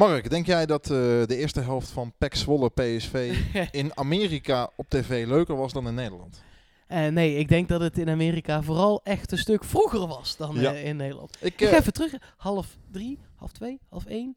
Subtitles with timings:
[0.00, 3.38] Mark, denk jij dat eh, de eerste helft van PEC Zwolle PSV
[3.70, 6.42] in Amerika op tv leuker was dan in Nederland?
[6.86, 10.60] Eh, nee, ik denk dat het in Amerika vooral echt een stuk vroeger was dan
[10.60, 10.72] Ja.
[10.72, 11.36] eh, in Nederland.
[11.40, 12.14] Ik, Ik ga even terug.
[12.36, 14.36] Half drie, half twee, half één,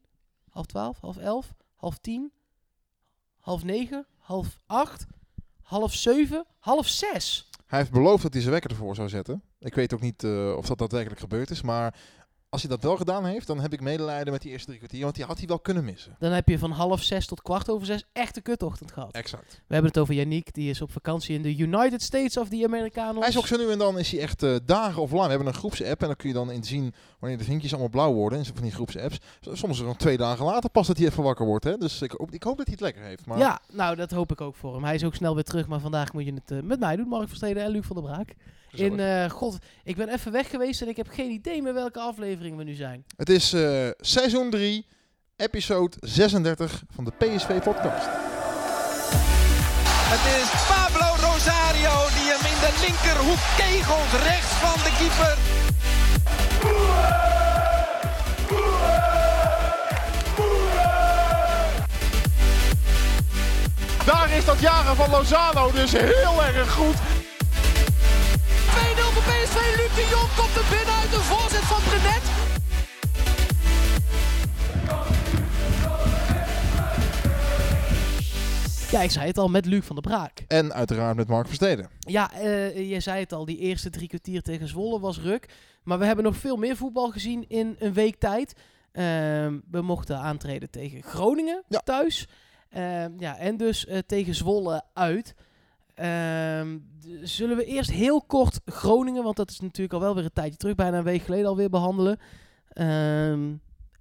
[0.50, 2.32] half twaalf, half elf, half tien,
[3.40, 5.06] half negen, half acht,
[5.62, 7.48] half zeven, half zes.
[7.66, 9.42] hij heeft beloofd dat hij zijn wekker ervoor zou zetten.
[9.58, 10.24] Ik weet ook niet
[10.56, 11.94] of dat daadwerkelijk gebeurd is, maar
[12.54, 15.02] als hij dat wel gedaan heeft, dan heb ik medelijden met die eerste drie kwartier,
[15.02, 16.16] want die had hij wel kunnen missen.
[16.18, 19.12] Dan heb je van half zes tot kwart over zes echt een kutochtend gehad.
[19.12, 19.62] Exact.
[19.66, 22.64] We hebben het over Yannick, die is op vakantie in de United States of the
[22.64, 23.20] Americanos.
[23.20, 25.24] Hij is ook zo nu en dan is hij echt eh, dagen of lang.
[25.24, 27.90] We hebben een groepsapp en dan kun je dan in zien wanneer de vinkjes allemaal
[27.90, 28.38] blauw worden.
[28.38, 29.18] En van die groepsapps.
[29.40, 31.64] Soms nog twee dagen later pas dat hij even wakker wordt.
[31.64, 31.76] Hè?
[31.76, 33.26] Dus ik hoop, ik hoop dat hij het lekker heeft.
[33.26, 34.84] Maar Ja, nou dat hoop ik ook voor hem.
[34.84, 37.08] Hij is ook snel weer terug, maar vandaag moet je het eh, met mij doen,
[37.08, 38.34] Mark Versteden en Luc van der Braak.
[38.74, 38.92] Gezellig.
[38.92, 42.00] In, eh, god, ik ben even weg geweest en ik heb geen idee meer welke
[42.00, 43.04] aflevering we nu zijn.
[43.16, 44.86] Het is eh, seizoen 3,
[45.36, 48.06] episode 36 van de PSV-podcast.
[50.14, 55.62] Het is Pablo Rosario die hem in de linkerhoek kegelt rechts van de keeper.
[64.04, 66.94] Daar is dat jaren van Lozano dus heel erg goed.
[69.64, 72.32] 2-0 voor PSV, Luc de Jong komt er binnen uit de voorzet van Brenet.
[78.90, 80.44] Ja, ik zei het al, met Luc van der Braak.
[80.48, 81.88] En uiteraard met Mark Versteden.
[81.98, 85.48] Ja, eh, je zei het al, die eerste drie kwartier tegen Zwolle was ruk.
[85.82, 88.52] Maar we hebben nog veel meer voetbal gezien in een week tijd.
[88.92, 91.78] Ehm, we mochten aantreden tegen Groningen Ja.
[91.78, 92.28] thuis.
[92.70, 95.34] Ehm, ja, en dus eh, tegen Zwolle uit.
[97.24, 100.56] Zullen we eerst heel kort Groningen, want dat is natuurlijk al wel weer een tijdje
[100.56, 102.18] terug, bijna een week geleden alweer behandelen.
[102.68, 103.52] Ehm,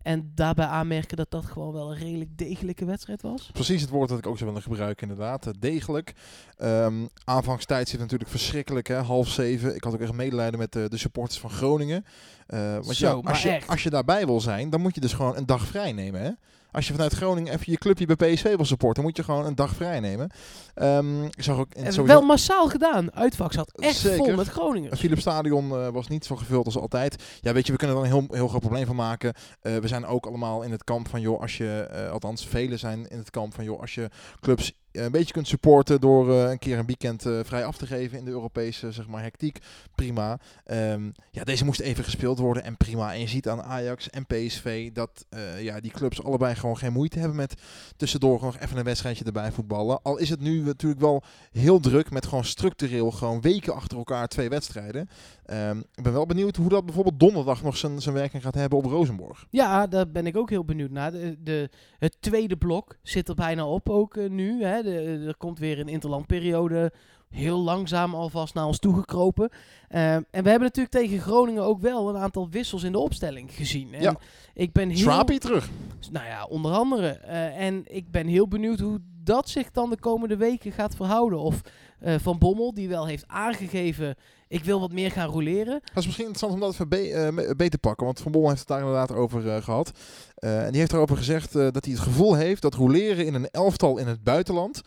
[0.02, 3.50] en daarbij aanmerken dat dat gewoon wel een redelijk degelijke wedstrijd was.
[3.54, 5.48] Precies het woord dat ik ook zou willen gebruiken, inderdaad.
[5.48, 6.14] Eh, Degelijk.
[6.58, 8.96] Ehm aanvangstijd zit natuurlijk verschrikkelijk, hè?
[8.96, 9.76] half zeven.
[9.76, 12.06] Ik had ook echt medelijden met eh, de supporters van Groningen.
[12.48, 13.68] Eh, want Zo, ja, maar als, je, echt.
[13.68, 16.22] als je daarbij wil zijn, dan moet je dus gewoon een dag vrij nemen.
[16.22, 16.32] Hè?
[16.74, 19.56] Als je vanuit Groningen even je clubje bij PSV wil supporten, moet je gewoon een
[19.56, 20.30] dag vrij nemen.
[20.74, 23.14] Ehm, ik zag ook in En sowieso- wel massaal gedaan.
[23.16, 24.18] Uitvak zat echt Zeker.
[24.18, 24.90] vol met Groningen.
[24.90, 27.24] Het Philips Stadion eh, was niet zo gevuld als altijd.
[27.42, 29.34] Ja, weet je, we kunnen er een heel, heel groot probleem van maken.
[29.62, 32.80] Eh, we zijn ook allemaal in het kamp van, joh, als je, eh, althans velen
[32.80, 34.10] zijn in het kamp van, joh, als je
[34.40, 37.88] clubs een beetje kunt supporten door eh, een keer een weekend eh, vrij af te
[37.88, 39.60] geven in de Europese, zeg maar, hectiek,
[39.96, 40.40] prima.
[40.66, 43.14] Ehm, ja, deze moest even gespeeld worden en prima.
[43.14, 46.94] En je ziet aan Ajax en PSV dat eh, ja, die clubs allebei gewoon geen
[46.94, 47.54] moeite hebben met
[47.98, 50.02] tussendoor nog even een wedstrijdje erbij voetballen.
[50.02, 54.28] Al is het nu natuurlijk wel heel druk met gewoon structureel gewoon weken achter elkaar
[54.28, 55.10] twee wedstrijden.
[55.54, 58.78] Ehm, ik ben wel benieuwd hoe dat bijvoorbeeld donderdag nog zijn, zijn werking gaat hebben
[58.78, 59.46] op Rozenborg.
[59.50, 61.12] Ja, daar ben ik ook heel benieuwd naar.
[61.12, 61.70] De, de,
[62.00, 64.64] het tweede blok zit er bijna op ook eh, nu.
[64.64, 64.84] Hè.
[64.84, 66.92] De, er komt weer een interlandperiode
[67.30, 69.50] heel langzaam alvast naar ons toegekropen.
[69.90, 73.52] Ehm, en we hebben natuurlijk tegen Groningen ook wel een aantal wissels in de opstelling
[73.52, 73.94] gezien.
[73.94, 74.16] En Ja.
[74.54, 75.24] ik ben heel...
[75.24, 75.70] Terug.
[76.12, 77.08] Nou ja, onder andere.
[77.08, 81.40] Eh, en ik ben heel benieuwd hoe dat zich dan de komende weken gaat verhouden.
[81.40, 81.62] Of
[82.00, 84.16] eh, Van Bommel, die wel heeft aangegeven...
[84.54, 85.80] ik wil wat meer gaan roleren.
[85.84, 88.06] Dat is misschien interessant om dat even be- eh, beter te pakken.
[88.06, 89.92] Want Van Bommel heeft het daar inderdaad over eh, gehad.
[90.36, 93.50] Eh, en die heeft erover gezegd dat hij het gevoel heeft dat roleren in een
[93.50, 94.82] elftal in het buitenland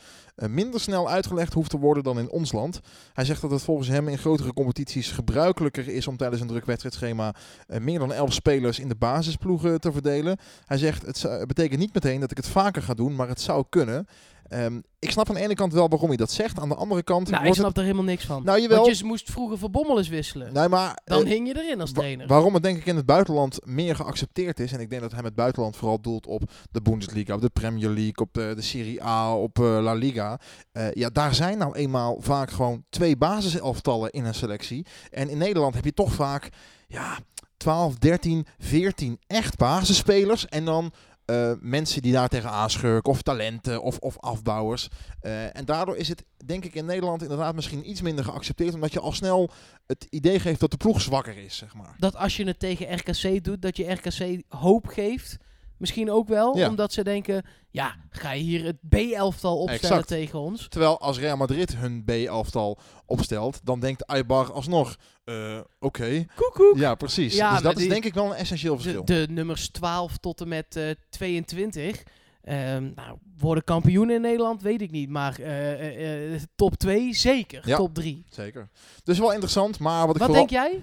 [0.48, 2.80] minder snel uitgelegd hoeft te worden dan in ons land.
[3.12, 6.64] Hij zegt dat het volgens hem in grotere competities gebruikelijker is om tijdens een druk
[6.64, 7.34] wedstrijdschema
[7.66, 10.38] meer dan elf spelers in de basisploegen te verdelen.
[10.66, 13.64] Hij zegt het betekent niet meteen dat ik het vaker ga doen, maar het zou
[13.68, 14.06] kunnen.
[14.48, 16.58] Ehm, ik snap aan de ene kant wel waarom hij dat zegt.
[16.58, 18.44] Aan de andere kant Nou, ik er helemaal niks van.
[18.44, 18.84] Nou, jawel.
[18.84, 20.52] Want je moest vroeger Van Bommel eens wisselen.
[20.52, 21.00] Nee, maar...
[21.04, 22.26] Dan eh, hing je erin als Wa- trainer.
[22.26, 24.72] waarom het denk ik in het buitenland meer geaccepteerd is.
[24.72, 27.88] En ik denk dat hij met buitenland vooral doelt op de Bundesliga, op de Premier
[27.88, 30.40] League, op de, de Serie A, op eh, La Liga.
[30.72, 34.86] Eh, ja, daar zijn nou eenmaal vaak gewoon twee basiselftallen in een selectie.
[35.10, 36.48] En in Nederland heb je toch vaak
[36.86, 37.18] ja,
[37.56, 40.46] 12, 13, 14 echt basisspelers.
[40.46, 40.92] En dan
[41.26, 44.88] eh, mensen die daar tegen aanschurken, of talenten, of, of afbouwers.
[45.20, 48.74] Eh, en daardoor is het, denk ik, in Nederland inderdaad misschien iets minder geaccepteerd.
[48.74, 49.50] Omdat je al snel
[49.86, 51.94] het idee geeft dat de ploeg zwakker is, zeg maar.
[51.98, 55.36] Dat als je het tegen RKC doet, dat je RKC hoop geeft.
[55.78, 56.68] Misschien ook wel, Ja.
[56.68, 57.44] omdat ze denken...
[57.70, 60.08] Ja, ga je hier het B-elftal opstellen Exact.
[60.08, 60.68] tegen ons?
[60.68, 66.24] Terwijl als Real Madrid hun B-elftal opstelt, dan denkt Aibar alsnog, eh, oké.
[66.34, 66.76] Koekoek.
[66.76, 67.34] Ja, precies.
[67.34, 69.04] Ja, dus dat is die- denk ik wel een essentieel verschil.
[69.04, 72.02] de nummers 12 tot en met eh 22...
[72.42, 75.08] ehm, nou, worden kampioen in Nederland, weet ik niet.
[75.08, 77.68] Maar eh, eh, top 2 zeker.
[77.68, 77.76] Ja.
[77.76, 78.24] Top 3.
[78.30, 78.68] Zeker.
[79.04, 80.36] Dus wel interessant, maar wat ik vooral...
[80.46, 80.82] denk jij?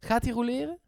[0.00, 0.78] Gaat hij roleren?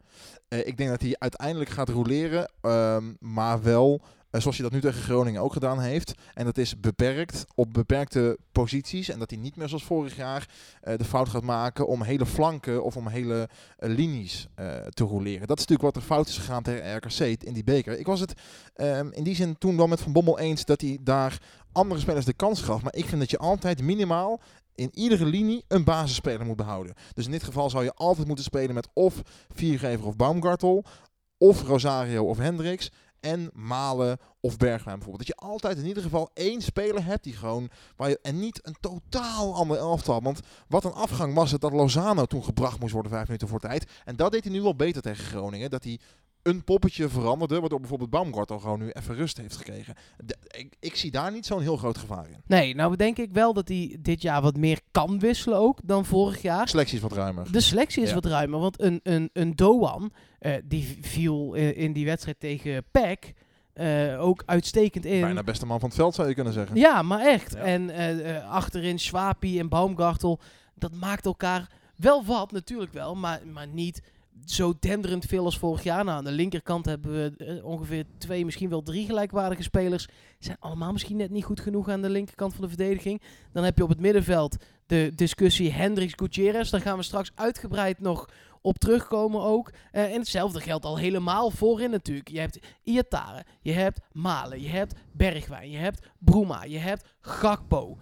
[0.48, 4.00] Eh, ik denk dat hij uiteindelijk gaat roleren, ehm, maar wel
[4.30, 6.14] eh, zoals hij dat nu tegen Groningen ook gedaan heeft.
[6.34, 9.08] En dat is beperkt op beperkte posities.
[9.08, 10.48] En dat hij niet meer zoals vorig jaar
[10.80, 14.48] eh, de fout gaat maken om hele flanken of om hele linies
[14.88, 15.46] te roleren.
[15.46, 17.98] Dat is natuurlijk wat er fout is gegaan tegen RKC in die beker.
[17.98, 18.32] Ik was het
[18.74, 21.38] ehm, in die zin toen wel met Van Bommel eens dat hij daar
[21.72, 22.82] andere spelers de kans gaf.
[22.82, 24.40] Maar ik vind dat je altijd minimaal
[24.78, 26.94] in iedere linie een basisspeler moet behouden.
[27.12, 29.22] Dus in dit geval zou je altijd moeten spelen met of
[29.54, 30.84] Viergever of Baumgartel,
[31.38, 32.90] of Rosario of Hendricks.
[33.20, 35.26] En Malen of Bergwijn bijvoorbeeld.
[35.26, 37.70] Dat je altijd in ieder geval één speler hebt die gewoon.
[37.96, 40.22] Waar je, en niet een totaal ander elftal.
[40.22, 43.60] Want wat een afgang was het dat Lozano toen gebracht moest worden vijf minuten voor
[43.60, 43.90] tijd.
[44.04, 45.70] En dat deed hij nu wel beter tegen Groningen.
[45.70, 46.00] Dat hij
[46.42, 47.60] een poppetje veranderde.
[47.60, 49.94] Waardoor bijvoorbeeld Baumgartel gewoon nu even rust heeft gekregen.
[50.24, 52.42] De- ik, ik zie daar niet zo'n heel groot gevaar in.
[52.46, 56.04] Nee, nou denk ik wel dat hij dit jaar wat meer kan wisselen ook dan
[56.04, 56.68] vorig jaar.
[56.68, 57.52] Selectie is wat ruimer.
[57.52, 58.14] De selectie is Ja.
[58.14, 62.84] wat ruimer, want een, een, een Doan, eh, die viel in, in die wedstrijd tegen
[62.90, 63.32] PEC
[63.72, 65.20] eh, ook uitstekend in.
[65.20, 66.76] Bijna beste man van het veld zou je kunnen zeggen.
[66.76, 67.52] Ja, maar echt.
[67.52, 67.58] Ja.
[67.58, 70.40] En eh, eh, achterin Swapi en Baumgartel,
[70.74, 74.02] dat maakt elkaar wel wat, natuurlijk wel, maar, maar niet
[74.44, 76.04] zo denderend veel als vorig jaar.
[76.04, 80.08] Nou, aan de linkerkant hebben we eh, ongeveer twee, misschien wel drie gelijkwaardige spelers.
[80.38, 83.22] Zijn allemaal misschien net niet goed genoeg aan de linkerkant van de verdediging.
[83.52, 84.56] Dan heb je op het middenveld
[84.86, 86.70] de discussie Hendricks-Gutierrez.
[86.70, 88.28] Daar gaan we straks uitgebreid nog
[88.60, 89.70] op terugkomen ook.
[89.92, 92.28] Eh, en hetzelfde geldt al helemaal voorin natuurlijk.
[92.28, 97.98] Je hebt Iatare, je hebt Malen, je hebt Bergwijn, je hebt Bruma, je hebt Gakpo.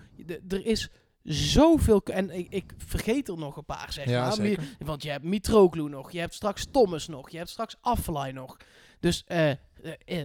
[0.49, 0.91] Er is
[1.26, 2.02] zoveel...
[2.02, 4.32] En ik, ik vergeet er nog een paar, zeg Ja, maar.
[4.32, 4.76] zeker.
[4.78, 8.56] Want je hebt Mitroglou nog, je hebt straks Thomas nog, je hebt straks Affelay nog.
[9.00, 9.56] Dus eh, eh,
[10.05, 10.25] eh,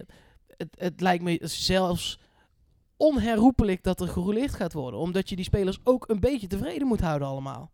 [0.56, 2.18] het, het lijkt me zelfs
[2.96, 5.00] onherroepelijk dat er gerouleerd gaat worden.
[5.00, 7.72] Omdat je die spelers ook een beetje tevreden moet houden allemaal.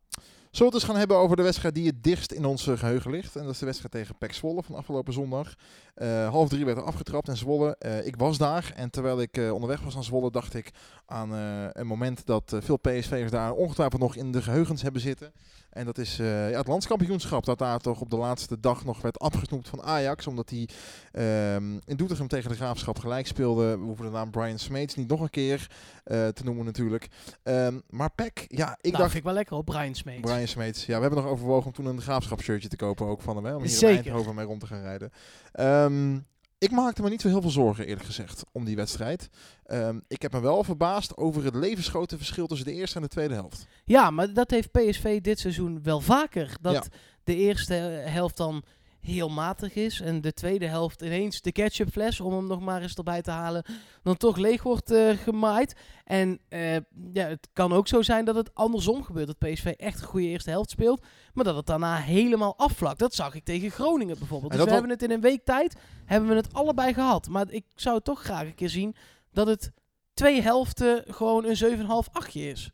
[0.59, 3.11] We het eens gaan hebben over de wedstrijd die het dichtst in ons eh, geheugen
[3.11, 3.37] ligt.
[3.37, 5.55] En dat is de wedstrijd tegen PEC Zwolle van afgelopen zondag.
[5.95, 7.77] Eh, half drie werd er afgetrapt in Zwolle.
[7.79, 10.71] Eh, ik was daar en terwijl ik onderweg was naar Zwolle dacht ik
[11.07, 11.33] aan
[11.73, 15.33] een moment dat veel PSV'ers daar ongetwijfeld nog in de geheugens hebben zitten.
[15.79, 19.01] En dat is eh, ja, het landskampioenschap dat daar toch op de laatste dag nog
[19.01, 20.27] werd afgesnoept van Ajax.
[20.27, 20.69] Omdat hij
[21.13, 23.79] ehm, in Doetinchem tegen de Graafschap gelijk speelde.
[23.79, 25.71] We hoeven de naam Brian Smeets niet nog een keer
[26.05, 27.09] eh, te noemen natuurlijk.
[27.43, 29.15] Ehm, maar PEC, ja, ik Ik dacht...
[29.15, 30.21] ik wel lekker op Brian Smeets.
[30.21, 30.87] Brian Smeets.
[30.87, 33.45] Ja, we hebben nog overwogen om toen een graafschapshirtje te kopen ook van hem.
[33.45, 33.97] Hè, om hier Zeker.
[33.97, 35.13] in Eindhoven mee rond te gaan rijden.
[35.53, 36.19] Ehm,
[36.59, 39.29] ik maakte me niet zo heel veel zorgen eerlijk gezegd om die wedstrijd.
[39.65, 43.09] Ehm, ik heb me wel verbaasd over het levensgrote verschil tussen de eerste en de
[43.09, 43.67] tweede helft.
[43.85, 46.57] Ja, maar dat heeft PSV dit seizoen wel vaker.
[46.61, 46.83] Dat Ja.
[47.25, 47.75] de eerste
[48.05, 48.63] helft dan
[49.01, 50.01] heel matig is.
[50.01, 53.65] En de tweede helft ineens de ketchupfles, om hem nog maar eens erbij te halen,
[54.03, 55.77] dan toch leeg wordt eh, gemaaid.
[56.05, 56.75] En eh,
[57.13, 59.27] ja, het kan ook zo zijn dat het andersom gebeurt.
[59.27, 62.99] Dat PSV echt een goede eerste helft speelt, maar dat het daarna helemaal afvlakt.
[62.99, 64.53] Dat zag ik tegen Groningen bijvoorbeeld.
[64.53, 67.29] Dus we hebben het in een week tijd, hebben we het allebei gehad.
[67.29, 68.95] Maar ik zou toch graag een keer zien
[69.33, 69.73] dat het
[70.15, 72.71] twee helften gewoon een 7,5 achtje is.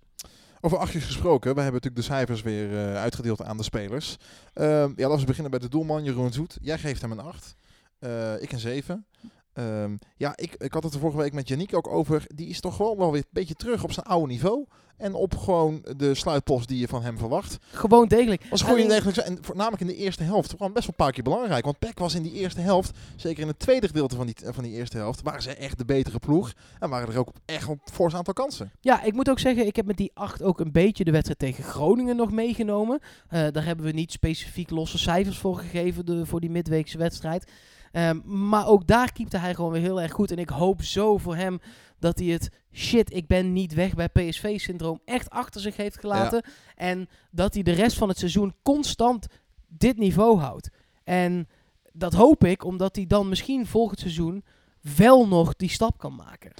[0.65, 4.17] Over achtjes gesproken, we hebben natuurlijk de cijfers weer eh, uitgedeeld aan de spelers.
[4.53, 6.59] Ehm, ja, laten we beginnen bij de doelman Jeroen Zoet.
[6.61, 7.55] Jij geeft hem een 8.
[7.99, 9.07] Eh, ik een 7.
[9.53, 12.25] Ehm, ja, ik, ik had het er vorige week met Yannick ook over.
[12.35, 14.67] Die is toch gewoon wel weer een beetje terug op zijn oude niveau.
[14.97, 17.59] En op gewoon de sluitpost die je van hem verwacht.
[17.73, 18.47] Gewoon degelijk.
[18.51, 21.23] Was gewoon degelijk, en voornamelijk in de eerste helft, gewoon best wel een paar keer
[21.23, 21.65] belangrijk.
[21.65, 24.65] Want Peck was in die eerste helft, zeker in het tweede gedeelte van die, van
[24.65, 26.53] die eerste helft, waren ze echt de betere ploeg.
[26.79, 28.73] En waren er ook echt een fors aantal kansen.
[28.81, 31.39] Ja, ik moet ook zeggen, ik heb met die 8 ook een beetje de wedstrijd
[31.39, 33.01] tegen Groningen nog meegenomen.
[33.29, 37.51] Eh, daar hebben we niet specifiek losse cijfers voor gegeven de, voor die midweekse wedstrijd.
[37.93, 40.31] Ehm, maar ook daar keepte hij gewoon weer heel erg goed.
[40.31, 41.61] En ik hoop zo voor hem
[41.99, 46.45] dat hij het shit, ik ben niet weg bij PSV-syndroom echt achter zich heeft gelaten.
[46.77, 49.27] En dat hij de rest van het seizoen constant
[49.69, 50.71] dit niveau houdt.
[51.05, 51.49] En
[51.93, 54.45] dat hoop ik, omdat hij dan misschien volgend seizoen
[54.97, 56.53] wel nog die stap kan maken.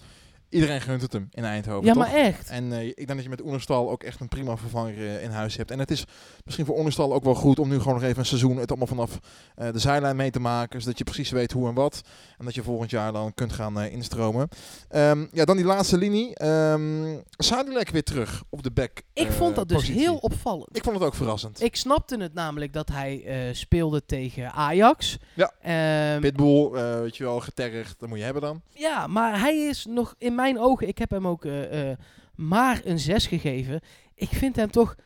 [0.55, 1.87] Iedereen gunt het hem in Eindhoven.
[1.87, 2.03] Ja, toch?
[2.03, 2.49] maar echt.
[2.49, 5.31] En eh, ik denk dat je met Oenerstal ook echt een prima vervanger eh, in
[5.31, 5.71] huis hebt.
[5.71, 6.05] En het is
[6.45, 8.87] misschien voor Oenerstal ook wel goed om nu gewoon nog even een seizoen het allemaal
[8.87, 9.19] vanaf
[9.55, 10.81] eh, de zijlijn mee te maken.
[10.81, 12.03] Zodat je precies weet hoe en wat.
[12.39, 14.49] En dat je volgend jaar dan kunt gaan instromen.
[14.89, 16.45] Ehm, ja, dan die laatste linie.
[16.45, 20.77] Um, Sadilek weer terug op de back Ik vond dat dus heel opvallend.
[20.77, 21.63] Ik vond het ook verrassend.
[21.63, 25.19] Ik snapte het namelijk dat hij speelde tegen Ajax.
[25.35, 25.53] Ja.
[25.61, 26.71] Ehm, Pitbull,
[27.01, 27.99] weet je wel, getergd.
[27.99, 28.63] Dat moet je hebben dan.
[28.73, 31.99] ja, maar hij is nog in mijn ogen, ik heb hem ook eh, eh,
[32.35, 33.81] maar een 6 gegeven.
[34.15, 34.97] Ik vind hem toch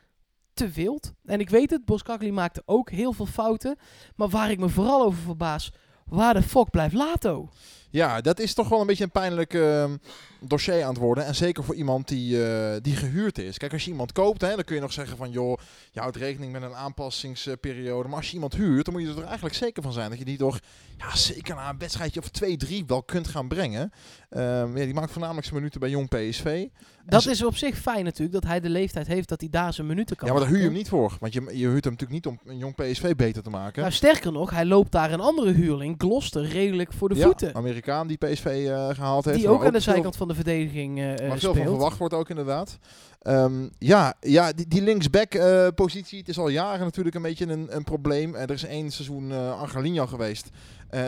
[0.54, 1.12] te wild.
[1.24, 3.76] En ik weet het, Boskakli maakte ook heel veel fouten.
[4.16, 5.72] Maar waar ik me vooral over verbaas,
[6.04, 7.48] waar de fuck blijft Lato?
[7.90, 9.96] Ja, dat is toch wel een beetje een pijnlijk ehm,
[10.40, 11.24] dossier aan het worden.
[11.26, 13.58] En zeker voor iemand die, eh, die gehuurd is.
[13.58, 15.30] Kijk, als je iemand koopt, hè, dan kun je nog zeggen van...
[15.30, 15.58] joh,
[15.90, 18.08] je houdt rekening met een aanpassingsperiode.
[18.08, 20.10] Maar als je iemand huurt, dan moet je er eigenlijk zeker van zijn...
[20.10, 20.58] dat je die toch
[20.98, 23.92] ja, zeker na een wedstrijdje of twee, drie wel kunt gaan brengen.
[24.30, 26.66] Ehm, ja, die maakt voornamelijk zijn minuten bij Jong PSV.
[27.06, 29.72] Dat ze- is op zich fijn natuurlijk, dat hij de leeftijd heeft dat hij daar
[29.72, 31.16] zijn minuten kan Ja, maar daar huur je hem niet voor.
[31.20, 33.80] Want je, je huurt hem natuurlijk niet om een Jong PSV beter te maken.
[33.80, 37.52] Nou, sterker nog, hij loopt daar een andere huurling, Gloster, redelijk voor de ja, voeten.
[37.78, 39.38] Amerikaan die PSV eh, gehaald heeft.
[39.38, 42.14] Die ook aan de veel- zijkant van de verdediging eh, Waar veel van verwacht wordt
[42.14, 42.78] ook inderdaad.
[43.22, 47.84] Ehm, ja, ja, die, die linksback-positie, het is al jaren natuurlijk een beetje een, een
[47.84, 48.34] probleem.
[48.34, 50.48] Er is één seizoen Angelino geweest.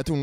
[0.03, 0.23] Toen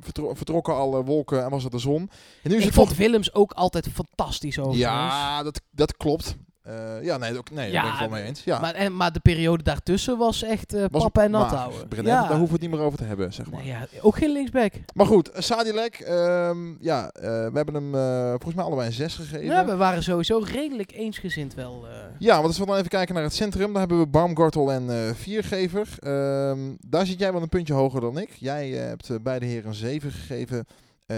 [0.00, 2.10] vertro- vertrokken alle wolken en was het de zon.
[2.42, 2.96] En nu is Ik het vond toch...
[2.96, 4.84] Willems ook altijd fantastisch overigens.
[4.84, 6.36] Ja, dat, dat klopt.
[6.62, 8.44] Eh, ja, nee, ook, nee Ja, daar ben ik het wel mee eens.
[8.44, 8.60] Ja.
[8.60, 11.88] Maar, en, maar de periode daartussen was echt Was papa en nat houden.
[11.96, 12.02] Ja.
[12.02, 13.60] Daar hoeven we het niet meer over te hebben, zeg maar.
[13.60, 14.72] Nee, ja, ook geen linksback.
[14.94, 17.92] Maar goed, eh, Sadilek, ehm, ja, we hebben hem
[18.30, 19.44] volgens mij allebei een 6 gegeven.
[19.44, 21.86] Ja, we waren sowieso redelijk eensgezind wel.
[22.18, 25.16] Ja, want als we dan even kijken naar het centrum, dan hebben we Baumgartel en
[25.16, 25.88] Viergever.
[25.98, 28.30] Ehm, daar zit jij wel een puntje hoger dan ik.
[28.38, 30.66] Jij hebt beide heren een 7 gegeven,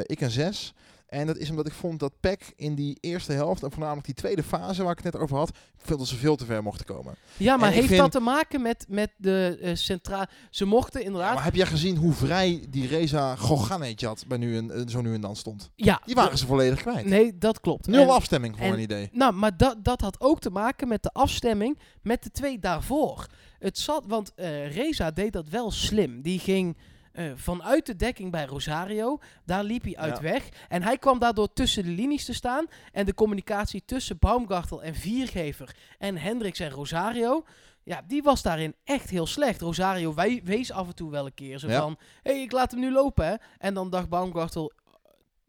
[0.06, 0.74] ik een 6.
[1.12, 4.14] En dat is omdat ik vond dat PEC in die eerste helft, en voornamelijk die
[4.14, 6.86] tweede fase waar ik het net over had, veel dat ze veel te ver mochten
[6.86, 7.14] komen.
[7.36, 10.24] Ja, maar En heeft vind- dat te maken met, met de eh centraal...
[10.50, 11.34] Ze mochten inderdaad...
[11.34, 15.14] Maar heb jij gezien hoe vrij die Reza Goganejad bij nu en, eh, zo nu
[15.14, 15.70] en dan stond?
[15.74, 17.06] ja, Die waren ze volledig kwijt.
[17.06, 17.86] Nee, dat klopt.
[17.86, 19.08] Nul En- afstemming voor en- een idee.
[19.12, 23.26] Nou, maar dat, dat had ook te maken met de afstemming met de twee daarvoor.
[23.58, 26.22] Het zat, want eh, Reza deed dat wel slim.
[26.22, 26.76] Die ging
[27.12, 30.22] eh, vanuit de dekking bij Rosario, daar liep hij uit Ja.
[30.22, 30.48] weg.
[30.68, 32.66] En hij kwam daardoor tussen de linies te staan.
[32.92, 37.44] En de communicatie tussen Baumgartel en Viergever en Hendricks en Rosario...
[37.84, 39.60] Ja, die was daarin echt heel slecht.
[39.60, 41.80] Rosario wij, wees af en toe wel een keer zo Ja.
[41.80, 41.96] van...
[42.22, 43.34] Hé, hey, ik laat hem nu lopen, hè.
[43.58, 44.72] En dan dacht Baumgartel...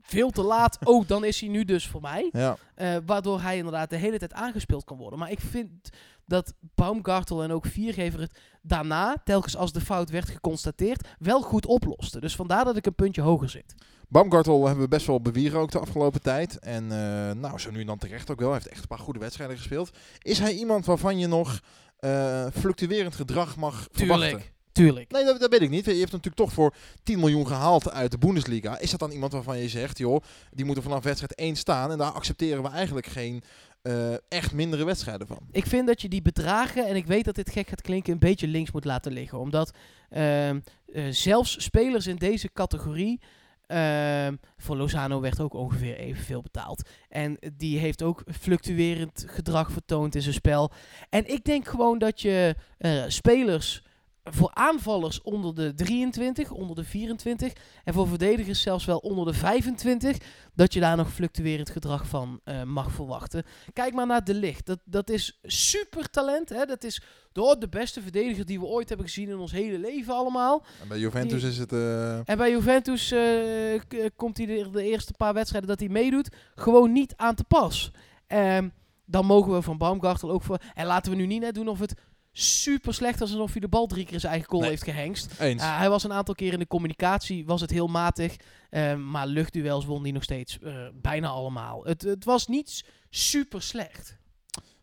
[0.01, 0.77] Veel te laat.
[0.83, 2.29] Oh, dan is hij nu dus voor mij.
[2.31, 2.57] Ja.
[2.75, 5.19] Eh, waardoor hij inderdaad de hele tijd aangespeeld kan worden.
[5.19, 5.89] Maar ik vind
[6.33, 11.65] dat Baumgartel en ook Viergever het daarna, telkens als de fout werd geconstateerd, wel goed
[11.65, 12.21] oplosten.
[12.21, 13.75] Dus vandaar dat ik een puntje hoger zit.
[14.07, 16.59] Baumgartel hebben we best wel bewierookt de afgelopen tijd.
[16.59, 18.49] En eh, nou, zo nu en dan terecht ook wel.
[18.49, 19.91] Hij heeft echt een paar goede wedstrijden gespeeld.
[20.21, 21.59] Is hij iemand waarvan je nog
[21.99, 24.27] eh, fluctuerend gedrag mag verwachten?
[24.27, 24.51] Tuurlijk.
[24.71, 25.11] Tuurlijk.
[25.11, 25.85] Nee, dat, dat weet ik niet.
[25.85, 28.79] Je hebt natuurlijk toch voor 10 miljoen gehaald uit de Bundesliga.
[28.79, 31.91] Is dat dan iemand waarvan je zegt, joh, die moeten vanaf wedstrijd 1 staan.
[31.91, 33.43] En daar accepteren we eigenlijk geen
[33.83, 35.39] eh, echt mindere wedstrijden van.
[35.51, 38.19] Ik vind dat je die bedragen, en ik weet dat dit gek gaat klinken, een
[38.19, 39.39] beetje links moet laten liggen.
[39.39, 39.73] Omdat
[40.09, 40.59] ehm,
[40.93, 43.19] eh, zelfs spelers in deze categorie.
[43.67, 46.89] ehm, voor Lozano werd ook ongeveer evenveel betaald.
[47.09, 50.71] En die heeft ook fluctuerend gedrag vertoond in zijn spel.
[51.09, 53.83] En ik denk gewoon dat je eh, spelers.
[54.23, 57.53] Voor aanvallers onder de 23, onder de 24
[57.83, 60.17] en voor verdedigers zelfs wel onder de 25,
[60.53, 63.43] dat je daar nog fluctuerend gedrag van eh, mag verwachten.
[63.73, 64.65] Kijk maar naar De Licht.
[64.65, 66.49] Dat, dat is super talent.
[66.49, 66.65] Hè?
[66.65, 67.01] Dat is
[67.31, 70.63] de, de beste verdediger die we ooit hebben gezien in ons hele leven allemaal.
[70.81, 71.71] En bij Juventus Die- is het...
[71.73, 73.79] eh, En bij Juventus eh,
[74.15, 77.91] komt hij de, de eerste paar wedstrijden dat hij meedoet gewoon niet aan te pas.
[78.27, 78.69] Ehm,
[79.05, 80.57] dan mogen we van Baumgartel ook voor...
[80.73, 81.93] En laten we nu niet net doen of het
[82.33, 84.69] super slecht was alsof hij de bal drie keer in zijn eigen goal Nee.
[84.71, 85.39] heeft gehengst.
[85.39, 85.63] eens.
[85.63, 88.35] Uh, hij was een aantal keer in de communicatie, was het heel matig.
[88.69, 91.83] Ehm, maar luchtduels won hij nog steeds eh, bijna allemaal.
[91.83, 94.17] Het, het was niet super slecht.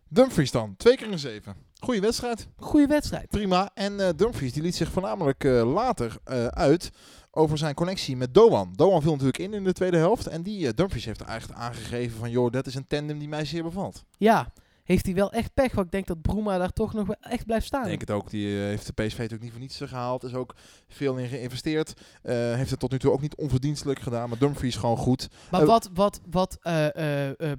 [0.08, 0.74] Dumfries dan.
[0.76, 1.54] Twee keer een 7.
[1.80, 2.48] Goeie wedstrijd.
[2.56, 3.28] Goeie wedstrijd.
[3.28, 3.70] Prima.
[3.74, 6.90] En eh, Dumfries die liet zich voornamelijk eh, later eh, uit
[7.30, 8.72] over zijn connectie met Doan.
[8.76, 10.26] Doan viel natuurlijk in in de tweede helft.
[10.26, 12.30] En die Dumfries heeft eigenlijk aangegeven van...
[12.30, 14.04] joh, dat is een tandem die mij zeer bevalt.
[14.18, 14.52] Ja,
[14.90, 15.72] heeft hij wel echt pech.
[15.72, 17.82] Want ik denk dat Broema daar toch nog wel echt blijft staan.
[17.82, 18.30] Ik denk het ook.
[18.30, 20.24] Die eh, heeft de PSV natuurlijk niet voor niets gehaald.
[20.24, 20.54] Is ook
[20.88, 21.92] veel in geïnvesteerd.
[22.22, 24.28] Eh, heeft het tot nu toe ook niet onverdienstelijk gedaan.
[24.28, 25.28] Maar Dumfries gewoon goed.
[25.50, 26.58] Maar Eh, wat, wat, wat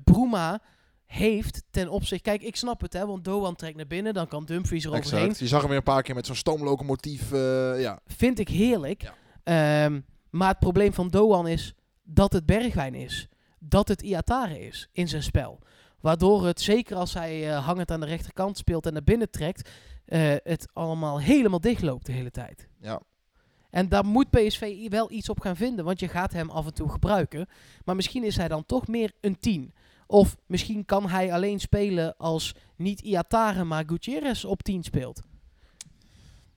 [0.04, 0.62] Broema
[1.06, 2.30] heeft ten opzichte...
[2.30, 3.06] Kijk, ik snap het, hè.
[3.06, 4.14] Want Doan trekt naar binnen.
[4.14, 5.22] Dan kan Dumfries eroverheen.
[5.22, 5.40] Exact.
[5.40, 7.30] Je zag hem weer een paar keer met zo'n stoomlocomotief.
[7.78, 8.00] ja.
[8.06, 9.02] Vind ik heerlijk.
[9.02, 9.14] Ja.
[9.84, 11.74] Ehm, maar het probleem van Doan is
[12.04, 13.28] dat het Bergwijn is.
[13.60, 15.60] Dat het Iatare is in zijn spel.
[16.02, 19.70] Waardoor het, zeker als hij eh, hangend aan de rechterkant speelt en naar binnen trekt,
[20.06, 22.68] eh, het allemaal helemaal dichtloopt de hele tijd.
[22.82, 23.02] ja.
[23.70, 26.74] En daar moet PSV wel iets op gaan vinden, want je gaat hem af en
[26.74, 27.48] toe gebruiken.
[27.86, 29.74] Maar misschien is hij dan toch meer een 10.
[30.08, 35.22] Of misschien kan hij alleen spelen als niet Iatare, maar Gutierrez op 10 speelt.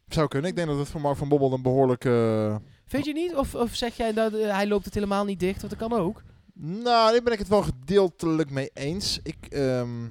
[0.08, 0.50] Zou kunnen.
[0.50, 2.04] Ik denk dat het voor Mark van Bobbel een behoorlijk...
[2.04, 3.34] eh, Vind je niet?
[3.34, 5.60] Of, of zeg jij dat eh, hij loopt het helemaal niet dicht?
[5.62, 6.22] Want dat kan ook.
[6.56, 9.18] Nou, daar ben ik het wel gedeeltelijk mee eens.
[9.22, 10.04] Ik, ehm,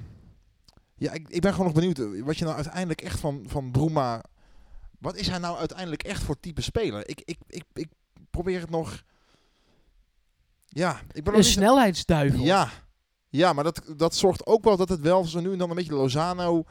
[0.96, 3.72] ja, ik, ik ben gewoon nog benieuwd eh, wat je nou uiteindelijk echt van, van
[3.72, 4.24] Broema...
[5.00, 7.10] Wat is hij nou uiteindelijk echt voor type speler?
[7.10, 7.88] Ik, ik, ik, ik
[8.30, 9.04] probeer het nog
[10.68, 12.44] Ja, ik ben Een snelheidsduivel.
[12.44, 12.70] Ja,
[13.30, 15.76] ja maar dat, dat zorgt ook wel dat het wel zo nu en dan een
[15.76, 16.64] beetje Lozano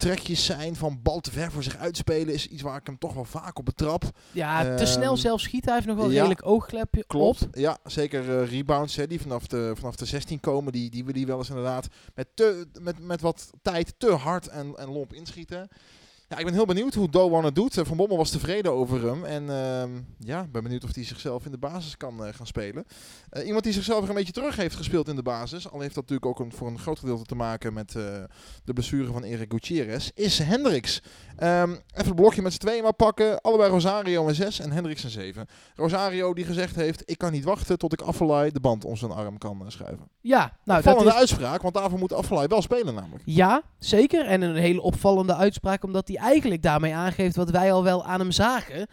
[0.00, 3.14] trekjes zijn van bal te ver voor zich uitspelen is iets waar ik hem toch
[3.14, 4.04] wel vaak op betrap.
[4.32, 5.68] Ja, te Ehm, snel zelf schieten.
[5.68, 7.42] Hij heeft nog wel een ja, redelijk oogklepje Klopt.
[7.42, 7.56] op.
[7.56, 11.12] Ja, zeker eh, rebounds hè, die vanaf de, vanaf de 16 komen, die, die we
[11.12, 15.12] die wel eens inderdaad met, te, met, met wat tijd te hard en, en lomp
[15.12, 15.68] inschieten.
[16.30, 17.78] Ja, ik ben heel benieuwd hoe Doan het doet.
[17.78, 19.24] Eh, Van Bommel was tevreden over hem.
[19.24, 22.46] En ehm, ja, ik ben benieuwd of hij zichzelf in de basis kan eh, gaan
[22.46, 22.84] spelen.
[23.30, 25.70] Eh, iemand die zichzelf weer een beetje terug heeft gespeeld in de basis.
[25.70, 29.12] Al heeft dat natuurlijk ook een, voor een groot gedeelte te maken met de blessure
[29.12, 30.10] van Erik Gutierrez.
[30.14, 31.02] Is Hendricks.
[31.36, 33.40] Ehm, even het blokje met z'n tweeën maar pakken.
[33.40, 35.46] Allebei Rosario een 6 en Hendricks een 7.
[35.74, 39.10] Rosario die gezegd heeft, ik kan niet wachten tot ik Affelay de band om zijn
[39.10, 40.08] arm kan schuiven.
[40.20, 43.22] Ja, nou, dat is, uitspraak, want daarvoor moet Affelay wel spelen namelijk.
[43.24, 44.26] ja, zeker.
[44.26, 48.20] En een hele opvallende uitspraak, omdat hij eigenlijk daarmee aangeeft wat wij al wel aan
[48.20, 48.86] hem zagen.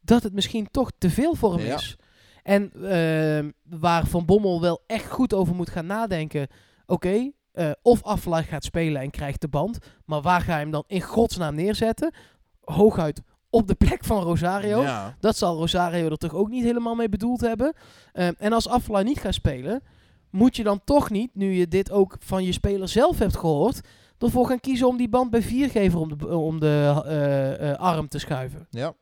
[0.00, 1.74] Dat het misschien toch te veel voor hem Ja.
[1.74, 1.96] is.
[2.42, 3.50] En ehm,
[3.80, 6.46] waar Van Bommel wel echt goed over moet gaan nadenken.
[6.86, 9.78] Oké, eh, of Aflaai gaat spelen en krijgt de band.
[10.04, 12.14] Maar waar ga je hem dan in godsnaam neerzetten?
[12.60, 14.82] Hooguit op de plek van Rosario.
[14.82, 15.16] Ja.
[15.20, 17.72] Dat zal Rosario er toch ook niet helemaal mee bedoeld hebben.
[18.12, 19.82] Ehm, en als Aflaai niet gaat spelen,
[20.30, 23.80] moet je dan toch niet, nu je dit ook van je speler zelf hebt gehoord,
[24.24, 28.08] ervoor gaan kiezen om die band bij viergever om de, om de eh, eh, arm
[28.08, 28.66] te schuiven.
[28.70, 28.94] Ja,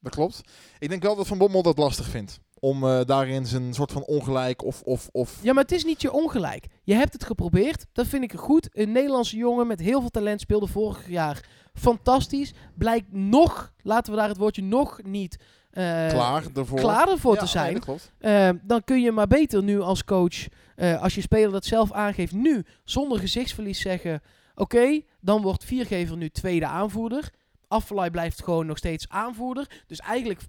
[0.00, 0.40] dat klopt.
[0.78, 2.40] Ik denk wel dat Van Bommel dat lastig vindt.
[2.58, 4.82] Om eh, daarin zijn soort van ongelijk of...
[4.82, 6.66] of, of Ja, maar het is niet je ongelijk.
[6.82, 7.86] Je hebt het geprobeerd.
[7.92, 8.68] Dat vind ik goed.
[8.72, 12.52] Een Nederlandse jongen met heel veel talent speelde vorig jaar fantastisch.
[12.74, 15.36] Blijkt nog, laten we daar het woordje nog niet
[15.70, 16.78] eh, klaar ervoor.
[16.80, 17.64] klaar ervoor Ja, te zijn.
[17.64, 18.12] nee, dat klopt.
[18.18, 21.92] Eh, dan kun je maar beter nu als coach, eh, als je speler dat zelf
[21.92, 24.22] aangeeft, nu zonder gezichtsverlies zeggen:
[24.54, 27.30] Oké, dan wordt viergever nu tweede aanvoerder.
[27.68, 29.82] Affelay blijft gewoon nog steeds aanvoerder.
[29.86, 30.40] Dus eigenlijk